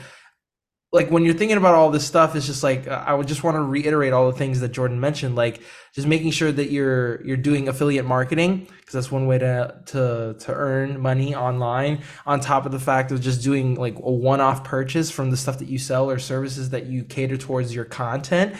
like 0.96 1.10
when 1.12 1.24
you're 1.24 1.34
thinking 1.34 1.58
about 1.58 1.76
all 1.76 1.92
this 1.92 2.06
stuff 2.06 2.36
it's 2.36 2.46
just 2.46 2.64
like 2.64 2.88
i 2.88 3.14
would 3.14 3.28
just 3.28 3.44
want 3.44 3.56
to 3.56 3.62
reiterate 3.62 4.14
all 4.14 4.32
the 4.32 4.38
things 4.38 4.60
that 4.60 4.70
jordan 4.70 5.00
mentioned 5.00 5.36
like 5.36 5.62
just 5.94 6.08
making 6.08 6.32
sure 6.32 6.52
that 6.52 6.72
you're 6.72 7.24
you're 7.26 7.38
doing 7.38 7.68
affiliate 7.68 8.06
marketing 8.06 8.68
because 8.80 8.94
that's 8.94 9.12
one 9.12 9.28
way 9.28 9.38
to 9.38 9.76
to 9.86 10.36
to 10.40 10.54
earn 10.54 11.00
money 11.00 11.36
online 11.36 12.02
on 12.26 12.40
top 12.40 12.66
of 12.66 12.72
the 12.72 12.80
fact 12.80 13.12
of 13.12 13.22
just 13.22 13.44
doing 13.44 13.76
like 13.76 13.96
a 13.96 14.12
one-off 14.12 14.64
purchase 14.64 15.12
from 15.12 15.32
the 15.32 15.38
stuff 15.38 15.60
that 15.60 15.68
you 15.68 15.78
sell 15.78 16.10
or 16.10 16.18
services 16.18 16.70
that 16.70 16.86
you 16.86 17.04
cater 17.04 17.38
towards 17.38 17.74
your 17.74 17.86
content. 17.86 18.56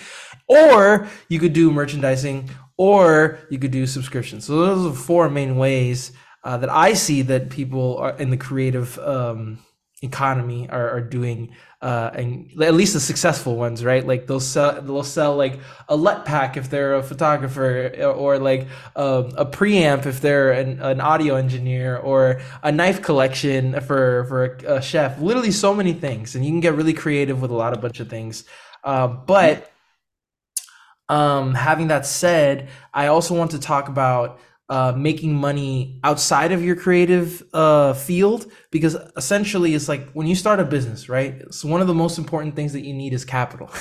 Or 0.48 1.08
you 1.28 1.40
could 1.40 1.54
do 1.54 1.72
merchandising 1.72 2.50
or 2.78 3.40
you 3.50 3.60
could 3.60 3.72
do 3.72 3.86
subscriptions. 3.86 4.46
So 4.46 4.66
those 4.66 4.94
are 4.94 4.96
four 4.96 5.30
main 5.30 5.58
ways 5.58 6.12
uh, 6.46 6.58
that 6.58 6.70
i 6.70 6.94
see 6.94 7.24
that 7.24 7.50
people 7.50 7.98
are 7.98 8.16
in 8.18 8.30
the 8.30 8.38
creative 8.38 8.98
um, 9.00 9.60
economy 10.06 10.70
are, 10.70 10.90
are 10.90 11.02
doing 11.02 11.52
uh, 11.86 12.10
and 12.16 12.50
at 12.64 12.74
least 12.74 12.94
the 12.94 13.00
successful 13.00 13.58
ones, 13.58 13.84
right? 13.86 14.08
Like 14.08 14.26
they'll 14.26 14.40
sell, 14.40 14.82
they'll 14.82 15.04
sell 15.04 15.36
like 15.36 15.60
a 15.88 15.96
LUT 15.96 16.26
pack 16.26 16.58
if 16.58 16.68
they're 16.68 16.96
a 16.96 17.04
photographer, 17.04 17.94
or 18.02 18.40
like 18.40 18.68
um, 18.96 19.32
a 19.38 19.46
preamp 19.46 20.08
if 20.08 20.20
they're 20.20 20.52
an, 20.52 20.82
an, 20.82 21.00
audio 21.00 21.36
engineer, 21.36 21.98
or 21.98 22.42
a 22.64 22.72
knife 22.72 23.04
collection 23.04 23.80
for 23.82 24.26
for 24.26 24.58
a, 24.66 24.78
a, 24.78 24.82
chef. 24.82 25.20
Literally, 25.20 25.52
so 25.52 25.76
many 25.76 25.94
things, 25.94 26.34
and 26.34 26.44
you 26.44 26.50
can 26.52 26.60
get 26.60 26.74
really 26.74 26.94
creative 26.94 27.40
with 27.40 27.52
a 27.52 27.56
lot 27.56 27.72
of 27.72 27.82
bunch 27.82 28.00
of 28.00 28.10
things. 28.10 28.46
Uh, 28.84 29.08
but 29.08 29.72
um, 31.08 31.54
having 31.54 31.90
that 31.90 32.08
said, 32.08 32.70
I 32.96 33.08
also 33.08 33.38
want 33.38 33.52
to 33.52 33.60
talk 33.60 33.90
about 33.90 34.40
uh, 34.68 34.92
making 34.98 35.36
money 35.36 36.00
outside 36.04 36.52
of 36.52 36.64
your 36.64 36.76
creative 36.76 37.44
uh, 37.54 37.94
field 37.94 38.52
because 38.72 38.96
essentially 39.16 39.76
it's 39.76 39.88
like 39.88 40.10
when 40.14 40.26
you 40.26 40.34
start 40.34 40.60
a 40.60 40.66
business 40.66 41.08
right? 41.08 41.44
So 41.54 41.68
one 41.68 41.82
of 41.82 41.88
the 41.88 41.94
most 41.94 42.18
important 42.18 42.56
things 42.56 42.74
that 42.74 42.82
you 42.82 42.94
need 42.94 43.14
is 43.14 43.26
capital. 43.26 43.70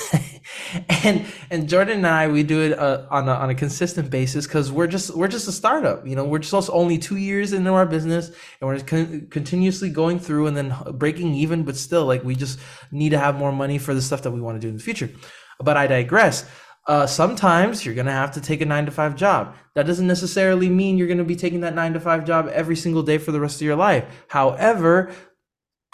And 1.03 1.25
and 1.51 1.69
jordan 1.71 1.99
and 1.99 2.07
i 2.07 2.29
we 2.29 2.43
do 2.43 2.61
it 2.61 2.79
uh, 2.79 3.07
on, 3.11 3.29
a, 3.31 3.33
on 3.33 3.49
a 3.49 3.55
consistent 3.55 4.11
basis 4.11 4.47
because 4.47 4.71
we're 4.71 4.87
just 4.87 5.15
we're 5.17 5.29
just 5.29 5.49
a 5.49 5.53
startup 5.53 6.07
you 6.07 6.15
know? 6.15 6.25
We're 6.25 6.41
just 6.41 6.69
only 6.71 6.99
two 6.99 7.17
years 7.17 7.55
into 7.55 7.71
our 7.71 7.87
business 7.87 8.29
and 8.29 8.69
we're 8.69 8.81
con- 8.81 9.29
continuously 9.31 9.89
going 9.89 10.19
through 10.19 10.49
and 10.49 10.57
then 10.57 10.77
breaking 10.93 11.35
even 11.35 11.65
but 11.65 11.77
still 11.77 12.05
like 12.05 12.25
we 12.25 12.35
just 12.35 12.59
need 12.91 13.11
to 13.11 13.19
have 13.19 13.37
more 13.37 13.53
money 13.53 13.79
for 13.79 13.95
the 13.95 14.03
stuff 14.03 14.21
that 14.23 14.33
we 14.33 14.41
want 14.43 14.57
to 14.57 14.61
do 14.61 14.69
in 14.69 14.77
the 14.77 14.83
future. 14.83 15.09
But 15.61 15.79
i 15.79 15.87
digress 15.87 16.45
uh, 16.87 17.07
sometimes 17.07 17.85
you're 17.85 17.95
going 17.95 18.07
to 18.07 18.13
have 18.13 18.33
to 18.33 18.41
take 18.41 18.61
a 18.61 18.67
nine 18.67 18.85
to 18.87 18.93
five 18.93 19.17
job. 19.17 19.55
That 19.75 19.87
doesn't 19.87 20.07
necessarily 20.07 20.69
mean 20.69 20.99
you're 20.99 21.07
going 21.07 21.19
to 21.19 21.25
be 21.25 21.37
taking 21.37 21.61
that 21.61 21.75
nine 21.75 21.95
to 21.95 22.01
five 22.01 22.25
job 22.27 22.49
every 22.53 22.77
single 22.77 23.03
day 23.03 23.19
for 23.19 23.33
the 23.33 23.41
rest 23.41 23.57
of 23.57 23.63
your 23.63 23.77
life. 23.77 24.05
However, 24.29 25.13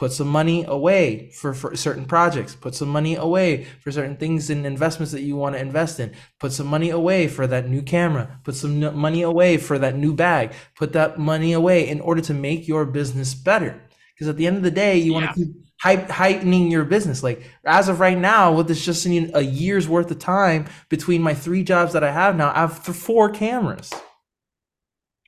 put 0.01 0.13
some 0.13 0.29
money 0.29 0.65
away 0.67 1.31
for, 1.31 1.53
for 1.53 1.77
certain 1.77 2.07
projects, 2.07 2.55
put 2.55 2.75
some 2.75 2.89
money 2.89 3.15
away 3.15 3.65
for 3.81 3.93
certain 3.93 4.17
things 4.17 4.49
and 4.49 4.65
investments 4.65 5.13
that 5.13 5.21
you 5.21 5.37
want 5.37 5.55
to 5.55 5.61
invest 5.61 6.01
in, 6.01 6.11
put 6.39 6.53
some 6.53 6.67
money 6.67 6.89
away 6.89 7.29
for 7.29 7.47
that 7.47 7.69
new 7.69 7.83
camera, 7.83 8.41
put 8.43 8.55
some 8.55 8.81
money 8.97 9.21
away 9.21 9.59
for 9.59 9.79
that 9.79 9.97
new 9.97 10.15
bag, 10.15 10.53
put 10.75 10.95
that 10.95 11.19
money 11.19 11.53
away 11.53 11.87
in 11.87 12.01
order 12.01 12.23
to 12.23 12.33
make 12.33 12.67
your 12.67 12.87
business 12.87 13.35
better. 13.35 13.81
Because 14.15 14.29
at 14.29 14.39
the 14.39 14.47
end 14.47 14.57
of 14.57 14.63
the 14.63 14.71
day, 14.71 14.97
you 14.97 15.13
yeah. 15.13 15.19
want 15.21 15.35
to 15.35 15.35
keep 15.35 15.70
heightening 15.81 16.71
your 16.71 16.85
business. 16.85 17.23
Like 17.23 17.43
as 17.65 17.89
of 17.89 18.01
right 18.01 18.19
now, 18.19 18.53
with 18.53 18.69
this 18.69 18.85
just 18.85 19.07
in 19.07 19.31
a 19.35 19.41
year's 19.41 19.89
worth 19.89 20.11
of 20.11 20.19
time 20.19 20.67
between 20.89 21.23
my 21.23 21.35
three 21.35 21.63
jobs 21.63 21.95
that 21.95 22.05
I 22.05 22.11
have 22.11 22.37
now, 22.37 22.51
I 22.51 22.61
have 22.61 22.79
four 22.79 23.31
cameras 23.31 23.91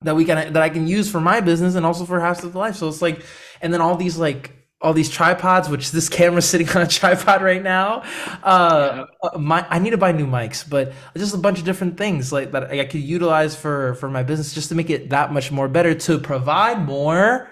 that 0.02 0.14
we 0.14 0.24
can 0.24 0.52
that 0.52 0.62
I 0.62 0.68
can 0.68 0.86
use 0.86 1.10
for 1.10 1.20
my 1.20 1.40
business 1.40 1.74
and 1.74 1.86
also 1.86 2.04
for 2.04 2.20
Half 2.20 2.44
of 2.44 2.52
the 2.52 2.58
Life. 2.58 2.76
So 2.76 2.88
it's 2.88 3.02
like, 3.02 3.24
and 3.60 3.72
then 3.72 3.80
all 3.80 3.96
these 3.96 4.18
like 4.18 4.52
all 4.82 4.92
these 4.92 5.08
tripods, 5.08 5.68
which 5.68 5.90
this 5.92 6.08
camera's 6.08 6.44
sitting 6.48 6.68
on 6.70 6.82
a 6.82 6.86
tripod 6.86 7.40
right 7.40 7.62
now. 7.62 8.02
Uh, 8.42 9.06
yeah. 9.22 9.30
Uh, 9.30 9.38
my 9.38 9.66
I 9.70 9.78
need 9.78 9.90
to 9.90 9.98
buy 9.98 10.12
new 10.12 10.26
mics, 10.26 10.68
but 10.68 10.92
just 11.16 11.34
a 11.34 11.38
bunch 11.38 11.60
of 11.60 11.64
different 11.64 11.96
things 11.96 12.30
like 12.30 12.52
that 12.52 12.70
I 12.70 12.84
could 12.84 13.00
utilize 13.00 13.56
for 13.56 13.94
for 13.94 14.10
my 14.10 14.22
business 14.22 14.52
just 14.52 14.68
to 14.68 14.74
make 14.74 14.90
it 14.90 15.10
that 15.10 15.32
much 15.32 15.50
more 15.50 15.68
better 15.68 15.94
to 15.94 16.18
provide 16.18 16.84
more 16.84 17.48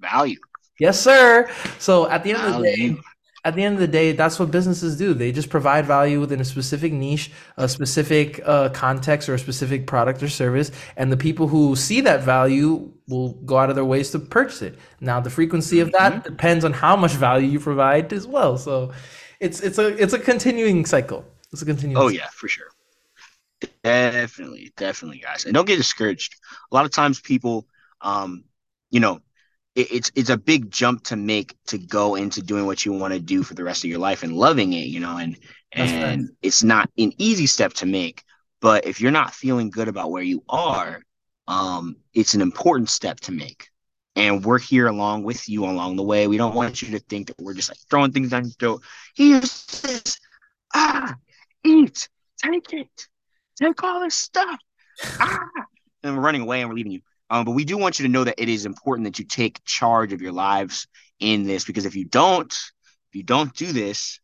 value 0.00 0.36
Yes, 0.78 1.00
sir. 1.00 1.50
So 1.78 2.08
at 2.08 2.22
the 2.22 2.32
end 2.32 2.54
of 2.54 2.62
the 2.62 2.62
day, 2.62 2.96
at 3.44 3.54
the 3.54 3.62
end 3.62 3.74
of 3.74 3.80
the 3.80 3.88
day, 3.88 4.12
that's 4.12 4.38
what 4.38 4.50
businesses 4.50 4.96
do. 4.96 5.14
They 5.14 5.32
just 5.32 5.48
provide 5.48 5.86
value 5.86 6.20
within 6.20 6.40
a 6.40 6.44
specific 6.44 6.92
niche, 6.92 7.30
a 7.56 7.68
specific 7.68 8.40
uh, 8.44 8.68
context, 8.70 9.28
or 9.28 9.34
a 9.34 9.38
specific 9.38 9.86
product 9.86 10.22
or 10.22 10.28
service, 10.28 10.70
and 10.96 11.10
the 11.10 11.16
people 11.16 11.48
who 11.48 11.74
see 11.76 12.00
that 12.02 12.22
value 12.22 12.92
will 13.08 13.34
go 13.44 13.56
out 13.56 13.70
of 13.70 13.76
their 13.76 13.84
ways 13.84 14.10
to 14.10 14.18
purchase 14.18 14.62
it. 14.62 14.78
Now, 15.00 15.20
the 15.20 15.30
frequency 15.30 15.80
of 15.80 15.92
that 15.92 16.12
mm-hmm. 16.12 16.22
depends 16.22 16.64
on 16.64 16.72
how 16.72 16.96
much 16.96 17.12
value 17.12 17.48
you 17.48 17.60
provide 17.60 18.12
as 18.12 18.26
well. 18.26 18.58
So, 18.58 18.92
it's 19.40 19.60
it's 19.60 19.78
a 19.78 19.86
it's 20.02 20.12
a 20.12 20.18
continuing 20.18 20.84
cycle. 20.84 21.24
It's 21.52 21.62
a 21.62 21.64
continuing. 21.64 21.96
Oh 21.96 22.08
cycle. 22.08 22.20
yeah, 22.20 22.28
for 22.32 22.48
sure. 22.48 22.66
Definitely, 23.82 24.72
definitely, 24.76 25.18
guys, 25.18 25.44
and 25.44 25.54
don't 25.54 25.66
get 25.66 25.76
discouraged. 25.76 26.34
A 26.70 26.74
lot 26.74 26.84
of 26.84 26.90
times, 26.90 27.20
people, 27.20 27.66
um, 28.00 28.44
you 28.90 29.00
know, 29.00 29.20
it's 29.78 30.10
it's 30.14 30.30
a 30.30 30.36
big 30.36 30.70
jump 30.70 31.04
to 31.04 31.16
make 31.16 31.56
to 31.66 31.78
go 31.78 32.16
into 32.16 32.42
doing 32.42 32.66
what 32.66 32.84
you 32.84 32.92
want 32.92 33.14
to 33.14 33.20
do 33.20 33.42
for 33.42 33.54
the 33.54 33.64
rest 33.64 33.84
of 33.84 33.90
your 33.90 34.00
life 34.00 34.22
and 34.22 34.32
loving 34.32 34.72
it, 34.72 34.86
you 34.86 35.00
know, 35.00 35.16
and 35.16 35.36
and 35.72 36.22
right. 36.22 36.30
it's 36.42 36.62
not 36.62 36.90
an 36.98 37.12
easy 37.18 37.46
step 37.46 37.72
to 37.74 37.86
make. 37.86 38.24
But 38.60 38.86
if 38.86 39.00
you're 39.00 39.12
not 39.12 39.34
feeling 39.34 39.70
good 39.70 39.86
about 39.86 40.10
where 40.10 40.22
you 40.22 40.42
are, 40.48 41.02
um, 41.46 41.96
it's 42.12 42.34
an 42.34 42.40
important 42.40 42.90
step 42.90 43.20
to 43.20 43.32
make. 43.32 43.68
And 44.16 44.44
we're 44.44 44.58
here 44.58 44.88
along 44.88 45.22
with 45.22 45.48
you 45.48 45.64
along 45.64 45.94
the 45.94 46.02
way. 46.02 46.26
We 46.26 46.38
don't 46.38 46.56
want 46.56 46.82
you 46.82 46.90
to 46.90 46.98
think 46.98 47.28
that 47.28 47.38
we're 47.38 47.54
just 47.54 47.70
like 47.70 47.78
throwing 47.88 48.10
things 48.10 48.30
down 48.30 48.44
your 48.44 48.52
throat. 48.58 48.82
Here's 49.14 49.64
this. 49.66 50.18
Ah, 50.74 51.14
eat, 51.64 52.08
take 52.42 52.72
it, 52.72 53.06
take 53.56 53.82
all 53.84 54.00
this 54.00 54.16
stuff. 54.16 54.58
Ah, 55.20 55.46
and 56.02 56.16
we're 56.16 56.22
running 56.22 56.42
away 56.42 56.60
and 56.60 56.68
we're 56.68 56.76
leaving 56.76 56.92
you. 56.92 57.00
Um, 57.30 57.44
but 57.44 57.52
we 57.52 57.64
do 57.64 57.76
want 57.76 57.98
you 57.98 58.06
to 58.06 58.12
know 58.12 58.24
that 58.24 58.40
it 58.40 58.48
is 58.48 58.66
important 58.66 59.06
that 59.06 59.18
you 59.18 59.24
take 59.24 59.64
charge 59.64 60.12
of 60.12 60.22
your 60.22 60.32
lives 60.32 60.86
in 61.20 61.44
this 61.44 61.64
because 61.64 61.84
if 61.84 61.94
you 61.94 62.04
don't, 62.04 62.52
if 62.52 63.14
you 63.14 63.22
don't 63.22 63.54
do 63.54 63.72
this, 63.72 64.20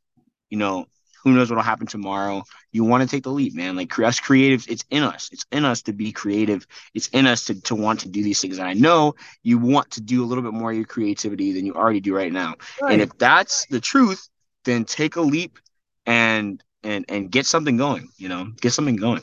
you 0.49 0.59
know, 0.59 0.87
who 1.25 1.33
knows 1.33 1.51
what'll 1.51 1.65
happen 1.65 1.87
tomorrow. 1.87 2.45
You 2.71 2.85
want 2.85 3.03
to 3.03 3.09
take 3.09 3.25
the 3.25 3.31
leap, 3.31 3.55
man. 3.55 3.77
Like 3.77 3.99
us 3.99 4.21
creatives, 4.21 4.69
it's 4.69 4.85
in 4.91 5.03
us. 5.03 5.31
It's 5.33 5.47
in 5.51 5.65
us 5.65 5.83
to 5.83 5.95
be 5.95 6.13
creative. 6.13 6.67
It's 6.93 7.09
in 7.09 7.27
us 7.27 7.47
to, 7.47 7.61
to 7.63 7.75
want 7.75 8.01
to 8.01 8.11
do 8.11 8.23
these 8.23 8.41
things. 8.41 8.59
And 8.59 8.69
I 8.69 8.75
know 8.75 9.15
you 9.43 9.59
want 9.59 9.91
to 9.93 10.03
do 10.03 10.23
a 10.23 10.27
little 10.27 10.45
bit 10.45 10.53
more 10.53 10.71
of 10.71 10.77
your 10.77 10.87
creativity 10.87 11.53
than 11.53 11.65
you 11.65 11.75
already 11.75 12.01
do 12.01 12.15
right 12.15 12.31
now. 12.33 12.57
Right. 12.81 12.93
And 12.93 13.03
if 13.03 13.17
that's 13.17 13.65
the 13.67 13.81
truth, 13.81 14.29
then 14.65 14.85
take 14.85 15.17
a 15.17 15.23
leap 15.23 15.59
and 16.05 16.63
and 16.83 17.07
and 17.09 17.31
get 17.31 17.47
something 17.47 17.79
going, 17.79 18.11
you 18.19 18.29
know, 18.29 18.53
get 18.61 18.73
something 18.73 18.97
going. 18.97 19.23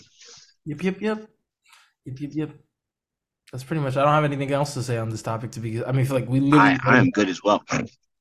Yep, 0.66 0.84
yep, 0.84 1.02
yep. 1.02 1.30
Yep, 2.06 2.20
yep, 2.20 2.32
yep. 2.34 2.52
That's 3.52 3.64
pretty 3.64 3.82
much. 3.82 3.98
I 3.98 4.04
don't 4.04 4.14
have 4.14 4.24
anything 4.24 4.52
else 4.52 4.74
to 4.76 4.84
say 4.84 4.98
on 4.98 5.10
this 5.10 5.22
topic. 5.22 5.52
To 5.52 5.60
be, 5.60 5.84
I 5.84 5.92
mean, 5.92 6.02
I 6.02 6.06
feel 6.06 6.16
like 6.16 6.30
we 6.30 6.40
literally. 6.40 6.78
I, 6.84 6.96
I 6.96 6.98
am 6.98 7.10
good 7.10 7.28
as 7.28 7.44
well. 7.44 7.64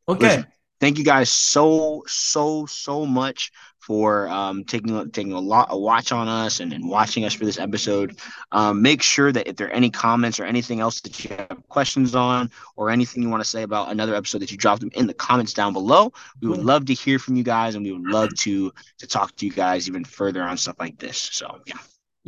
Okay. 0.09 0.27
Listen, 0.27 0.47
thank 0.81 0.99
you 0.99 1.05
guys 1.05 1.31
so 1.31 2.03
so 2.09 2.67
so 2.67 3.07
much 3.07 3.53
for 3.79 4.29
um, 4.29 4.65
taking 4.65 5.11
taking 5.11 5.33
a 5.33 5.39
lot 5.39 5.69
a 5.71 5.79
watch 5.79 6.11
on 6.11 6.27
us 6.27 6.59
and, 6.59 6.73
and 6.73 6.89
watching 6.89 7.25
us 7.25 7.33
for 7.33 7.45
this 7.45 7.61
episode. 7.61 8.19
Um, 8.51 8.83
make 8.83 9.03
sure 9.03 9.31
that 9.31 9.49
if 9.49 9.55
there 9.55 9.69
are 9.69 9.73
any 9.73 9.89
comments 9.89 10.41
or 10.41 10.45
anything 10.45 10.81
else 10.81 11.01
that 11.03 11.25
you 11.25 11.37
have 11.37 11.63
questions 11.69 12.15
on 12.17 12.51
or 12.75 12.91
anything 12.91 13.23
you 13.23 13.29
want 13.29 13.43
to 13.43 13.49
say 13.49 13.63
about 13.63 13.91
another 13.91 14.17
episode 14.17 14.41
that 14.41 14.51
you 14.51 14.57
drop 14.57 14.81
them 14.81 14.91
in 14.95 15.07
the 15.07 15.15
comments 15.15 15.53
down 15.53 15.73
below. 15.73 16.13
We 16.43 16.49
would 16.49 16.65
love 16.65 16.87
to 16.87 16.95
hear 16.95 17.21
from 17.21 17.37
you 17.37 17.45
guys 17.45 17.77
and 17.77 17.85
we 17.85 17.93
would 17.93 18.11
love 18.11 18.35
to 18.39 18.73
to 18.99 19.07
talk 19.07 19.37
to 19.37 19.47
you 19.47 19.53
guys 19.53 19.89
even 19.89 20.05
further 20.05 20.43
on 20.43 20.57
stuff 20.57 20.77
like 20.81 20.99
this. 20.99 21.19
So 21.19 21.61
yeah. 21.67 21.77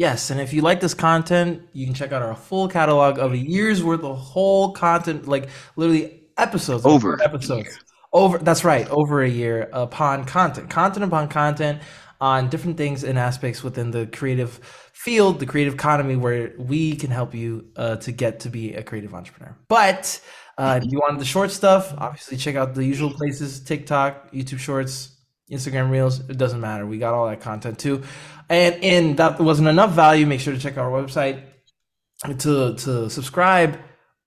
Yes, 0.03 0.31
and 0.31 0.41
if 0.41 0.53
you 0.53 0.63
like 0.63 0.81
this 0.81 0.95
content, 0.95 1.63
you 1.73 1.87
can 1.87 1.95
check 1.95 2.11
out 2.11 2.23
our 2.23 2.35
full 2.35 2.67
catalog 2.67 3.21
of 3.21 3.35
a 3.35 3.39
year's 3.39 3.85
worth 3.85 4.03
of 4.03 4.19
whole 4.19 4.73
content, 4.73 5.29
like 5.29 5.49
literally 5.77 6.25
episodes 6.37 6.85
over 6.85 7.23
episodes 7.23 7.79
over. 8.13 8.39
That's 8.39 8.65
right, 8.65 8.89
over 8.91 9.23
a 9.23 9.29
year 9.29 9.71
upon 9.73 10.25
content, 10.25 10.69
content 10.69 11.05
upon 11.05 11.29
content 11.29 11.83
on 12.21 12.49
different 12.49 12.79
things 12.79 13.05
and 13.05 13.17
aspects 13.17 13.63
within 13.63 13.93
the 13.93 14.09
creative 14.09 14.59
field, 14.93 15.39
the 15.39 15.47
creative 15.47 15.75
economy, 15.75 16.17
where 16.17 16.53
we 16.59 16.97
can 16.97 17.13
help 17.13 17.33
you 17.33 17.69
uh, 17.77 17.95
to 17.99 18.11
get 18.11 18.41
to 18.41 18.49
be 18.49 18.75
a 18.75 18.83
creative 18.83 19.15
entrepreneur. 19.15 19.57
But 19.69 20.21
uh, 20.59 20.81
if 20.83 20.91
you 20.91 20.99
want 20.99 21.21
the 21.21 21.25
short 21.25 21.53
stuff, 21.53 21.95
obviously 21.97 22.39
check 22.39 22.57
out 22.57 22.75
the 22.75 22.85
usual 22.85 23.13
places: 23.13 23.61
TikTok, 23.61 24.33
YouTube 24.33 24.59
Shorts, 24.59 25.13
Instagram 25.49 25.91
Reels. 25.91 26.29
It 26.29 26.39
doesn't 26.39 26.61
matter. 26.61 26.87
We 26.87 26.99
got 26.99 27.15
all 27.15 27.29
that 27.29 27.41
content 27.41 27.79
too. 27.79 28.03
And 28.53 28.75
and 28.85 29.17
that 29.17 29.41
wasn't 29.41 29.69
enough 29.69 29.93
value. 29.93 30.27
Make 30.27 30.41
sure 30.41 30.53
to 30.53 30.59
check 30.61 30.77
our 30.77 30.91
website 30.91 31.43
to 32.41 32.75
to 32.75 33.09
subscribe 33.09 33.79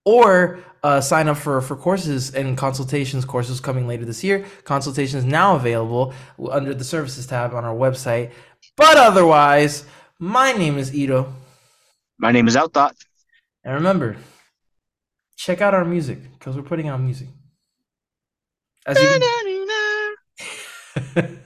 or 0.03 0.59
uh, 0.83 0.99
sign 0.99 1.27
up 1.27 1.37
for 1.37 1.61
for 1.61 1.75
courses 1.75 2.33
and 2.33 2.57
consultations. 2.57 3.23
Courses 3.23 3.59
coming 3.59 3.87
later 3.87 4.03
this 4.03 4.23
year. 4.23 4.43
Consultations 4.63 5.23
now 5.25 5.55
available 5.55 6.11
under 6.49 6.73
the 6.73 6.83
services 6.83 7.27
tab 7.27 7.53
on 7.53 7.63
our 7.63 7.75
website. 7.75 8.31
But 8.75 8.97
otherwise, 8.97 9.85
my 10.17 10.53
name 10.53 10.79
is 10.79 10.89
I'RO. 10.91 11.31
My 12.17 12.31
name 12.31 12.47
is 12.47 12.55
Outthought. 12.55 12.95
And 13.63 13.75
remember, 13.75 14.17
check 15.37 15.61
out 15.61 15.75
our 15.75 15.85
music 15.85 16.17
because 16.39 16.55
we're 16.55 16.63
putting 16.63 16.87
out 16.87 16.99
music. 16.99 17.27
As 18.87 18.97
you 18.99 19.07
can- 21.15 21.35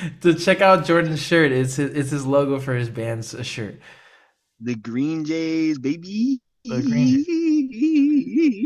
to 0.20 0.34
check 0.34 0.60
out 0.60 0.84
Jordan's 0.84 1.20
shirt. 1.20 1.52
It's 1.52 1.76
his, 1.76 1.90
it's 1.92 2.10
his 2.10 2.26
logo 2.26 2.58
for 2.58 2.74
his 2.74 2.90
band's 2.90 3.34
shirt. 3.46 3.80
The 4.60 4.74
Green 4.74 5.24
Jays, 5.24 5.78
baby. 5.78 6.40
The 6.64 6.82
Green 6.82 7.24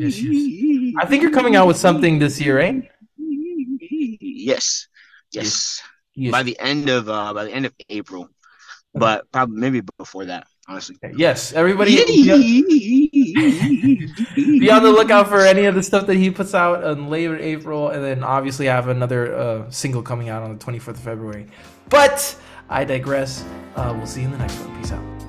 Yes, 0.03 0.21
yes. 0.21 0.95
I 0.99 1.07
think 1.07 1.23
you're 1.23 1.33
coming 1.33 1.57
out 1.57 1.67
with 1.67 1.77
something 1.77 2.19
this 2.19 2.41
year, 2.41 2.59
right? 2.59 2.89
Yes. 3.19 4.89
Yes. 5.31 5.83
yes. 6.15 6.33
By 6.33 6.43
the 6.43 6.59
end 6.59 6.89
of 6.89 7.09
uh 7.09 7.33
by 7.33 7.45
the 7.45 7.53
end 7.53 7.67
of 7.67 7.75
April. 7.89 8.29
But 8.95 9.31
probably 9.33 9.59
maybe 9.59 9.83
before 9.99 10.27
that 10.27 10.47
honestly. 10.69 10.97
Yes, 11.15 11.53
everybody 11.53 11.97
be, 11.97 12.31
on 14.71 14.83
the 14.83 14.91
lookout 14.91 15.29
for 15.29 15.41
any 15.41 15.65
of 15.65 15.75
the 15.75 15.83
stuff 15.83 16.07
that 16.07 16.17
he 16.17 16.31
puts 16.31 16.55
out 16.55 16.85
in 16.85 17.09
later 17.09 17.39
April, 17.39 17.89
and 17.89 18.03
then 18.03 18.23
obviously 18.23 18.69
I 18.69 18.75
have 18.75 18.89
another 18.89 19.35
uh, 19.35 19.71
single 19.71 20.03
coming 20.03 20.29
out 20.29 20.43
on 20.43 20.57
the 20.57 20.65
24th 20.65 20.89
of 20.89 21.01
February. 21.01 21.47
But 21.89 22.37
I 22.69 22.85
digress. 22.85 23.45
Uh, 23.77 23.95
we'll 23.97 24.07
see 24.07 24.21
you 24.21 24.27
in 24.27 24.33
the 24.33 24.39
next 24.39 24.59
one. 24.59 24.81
Peace 24.81 24.93
out. 24.93 25.22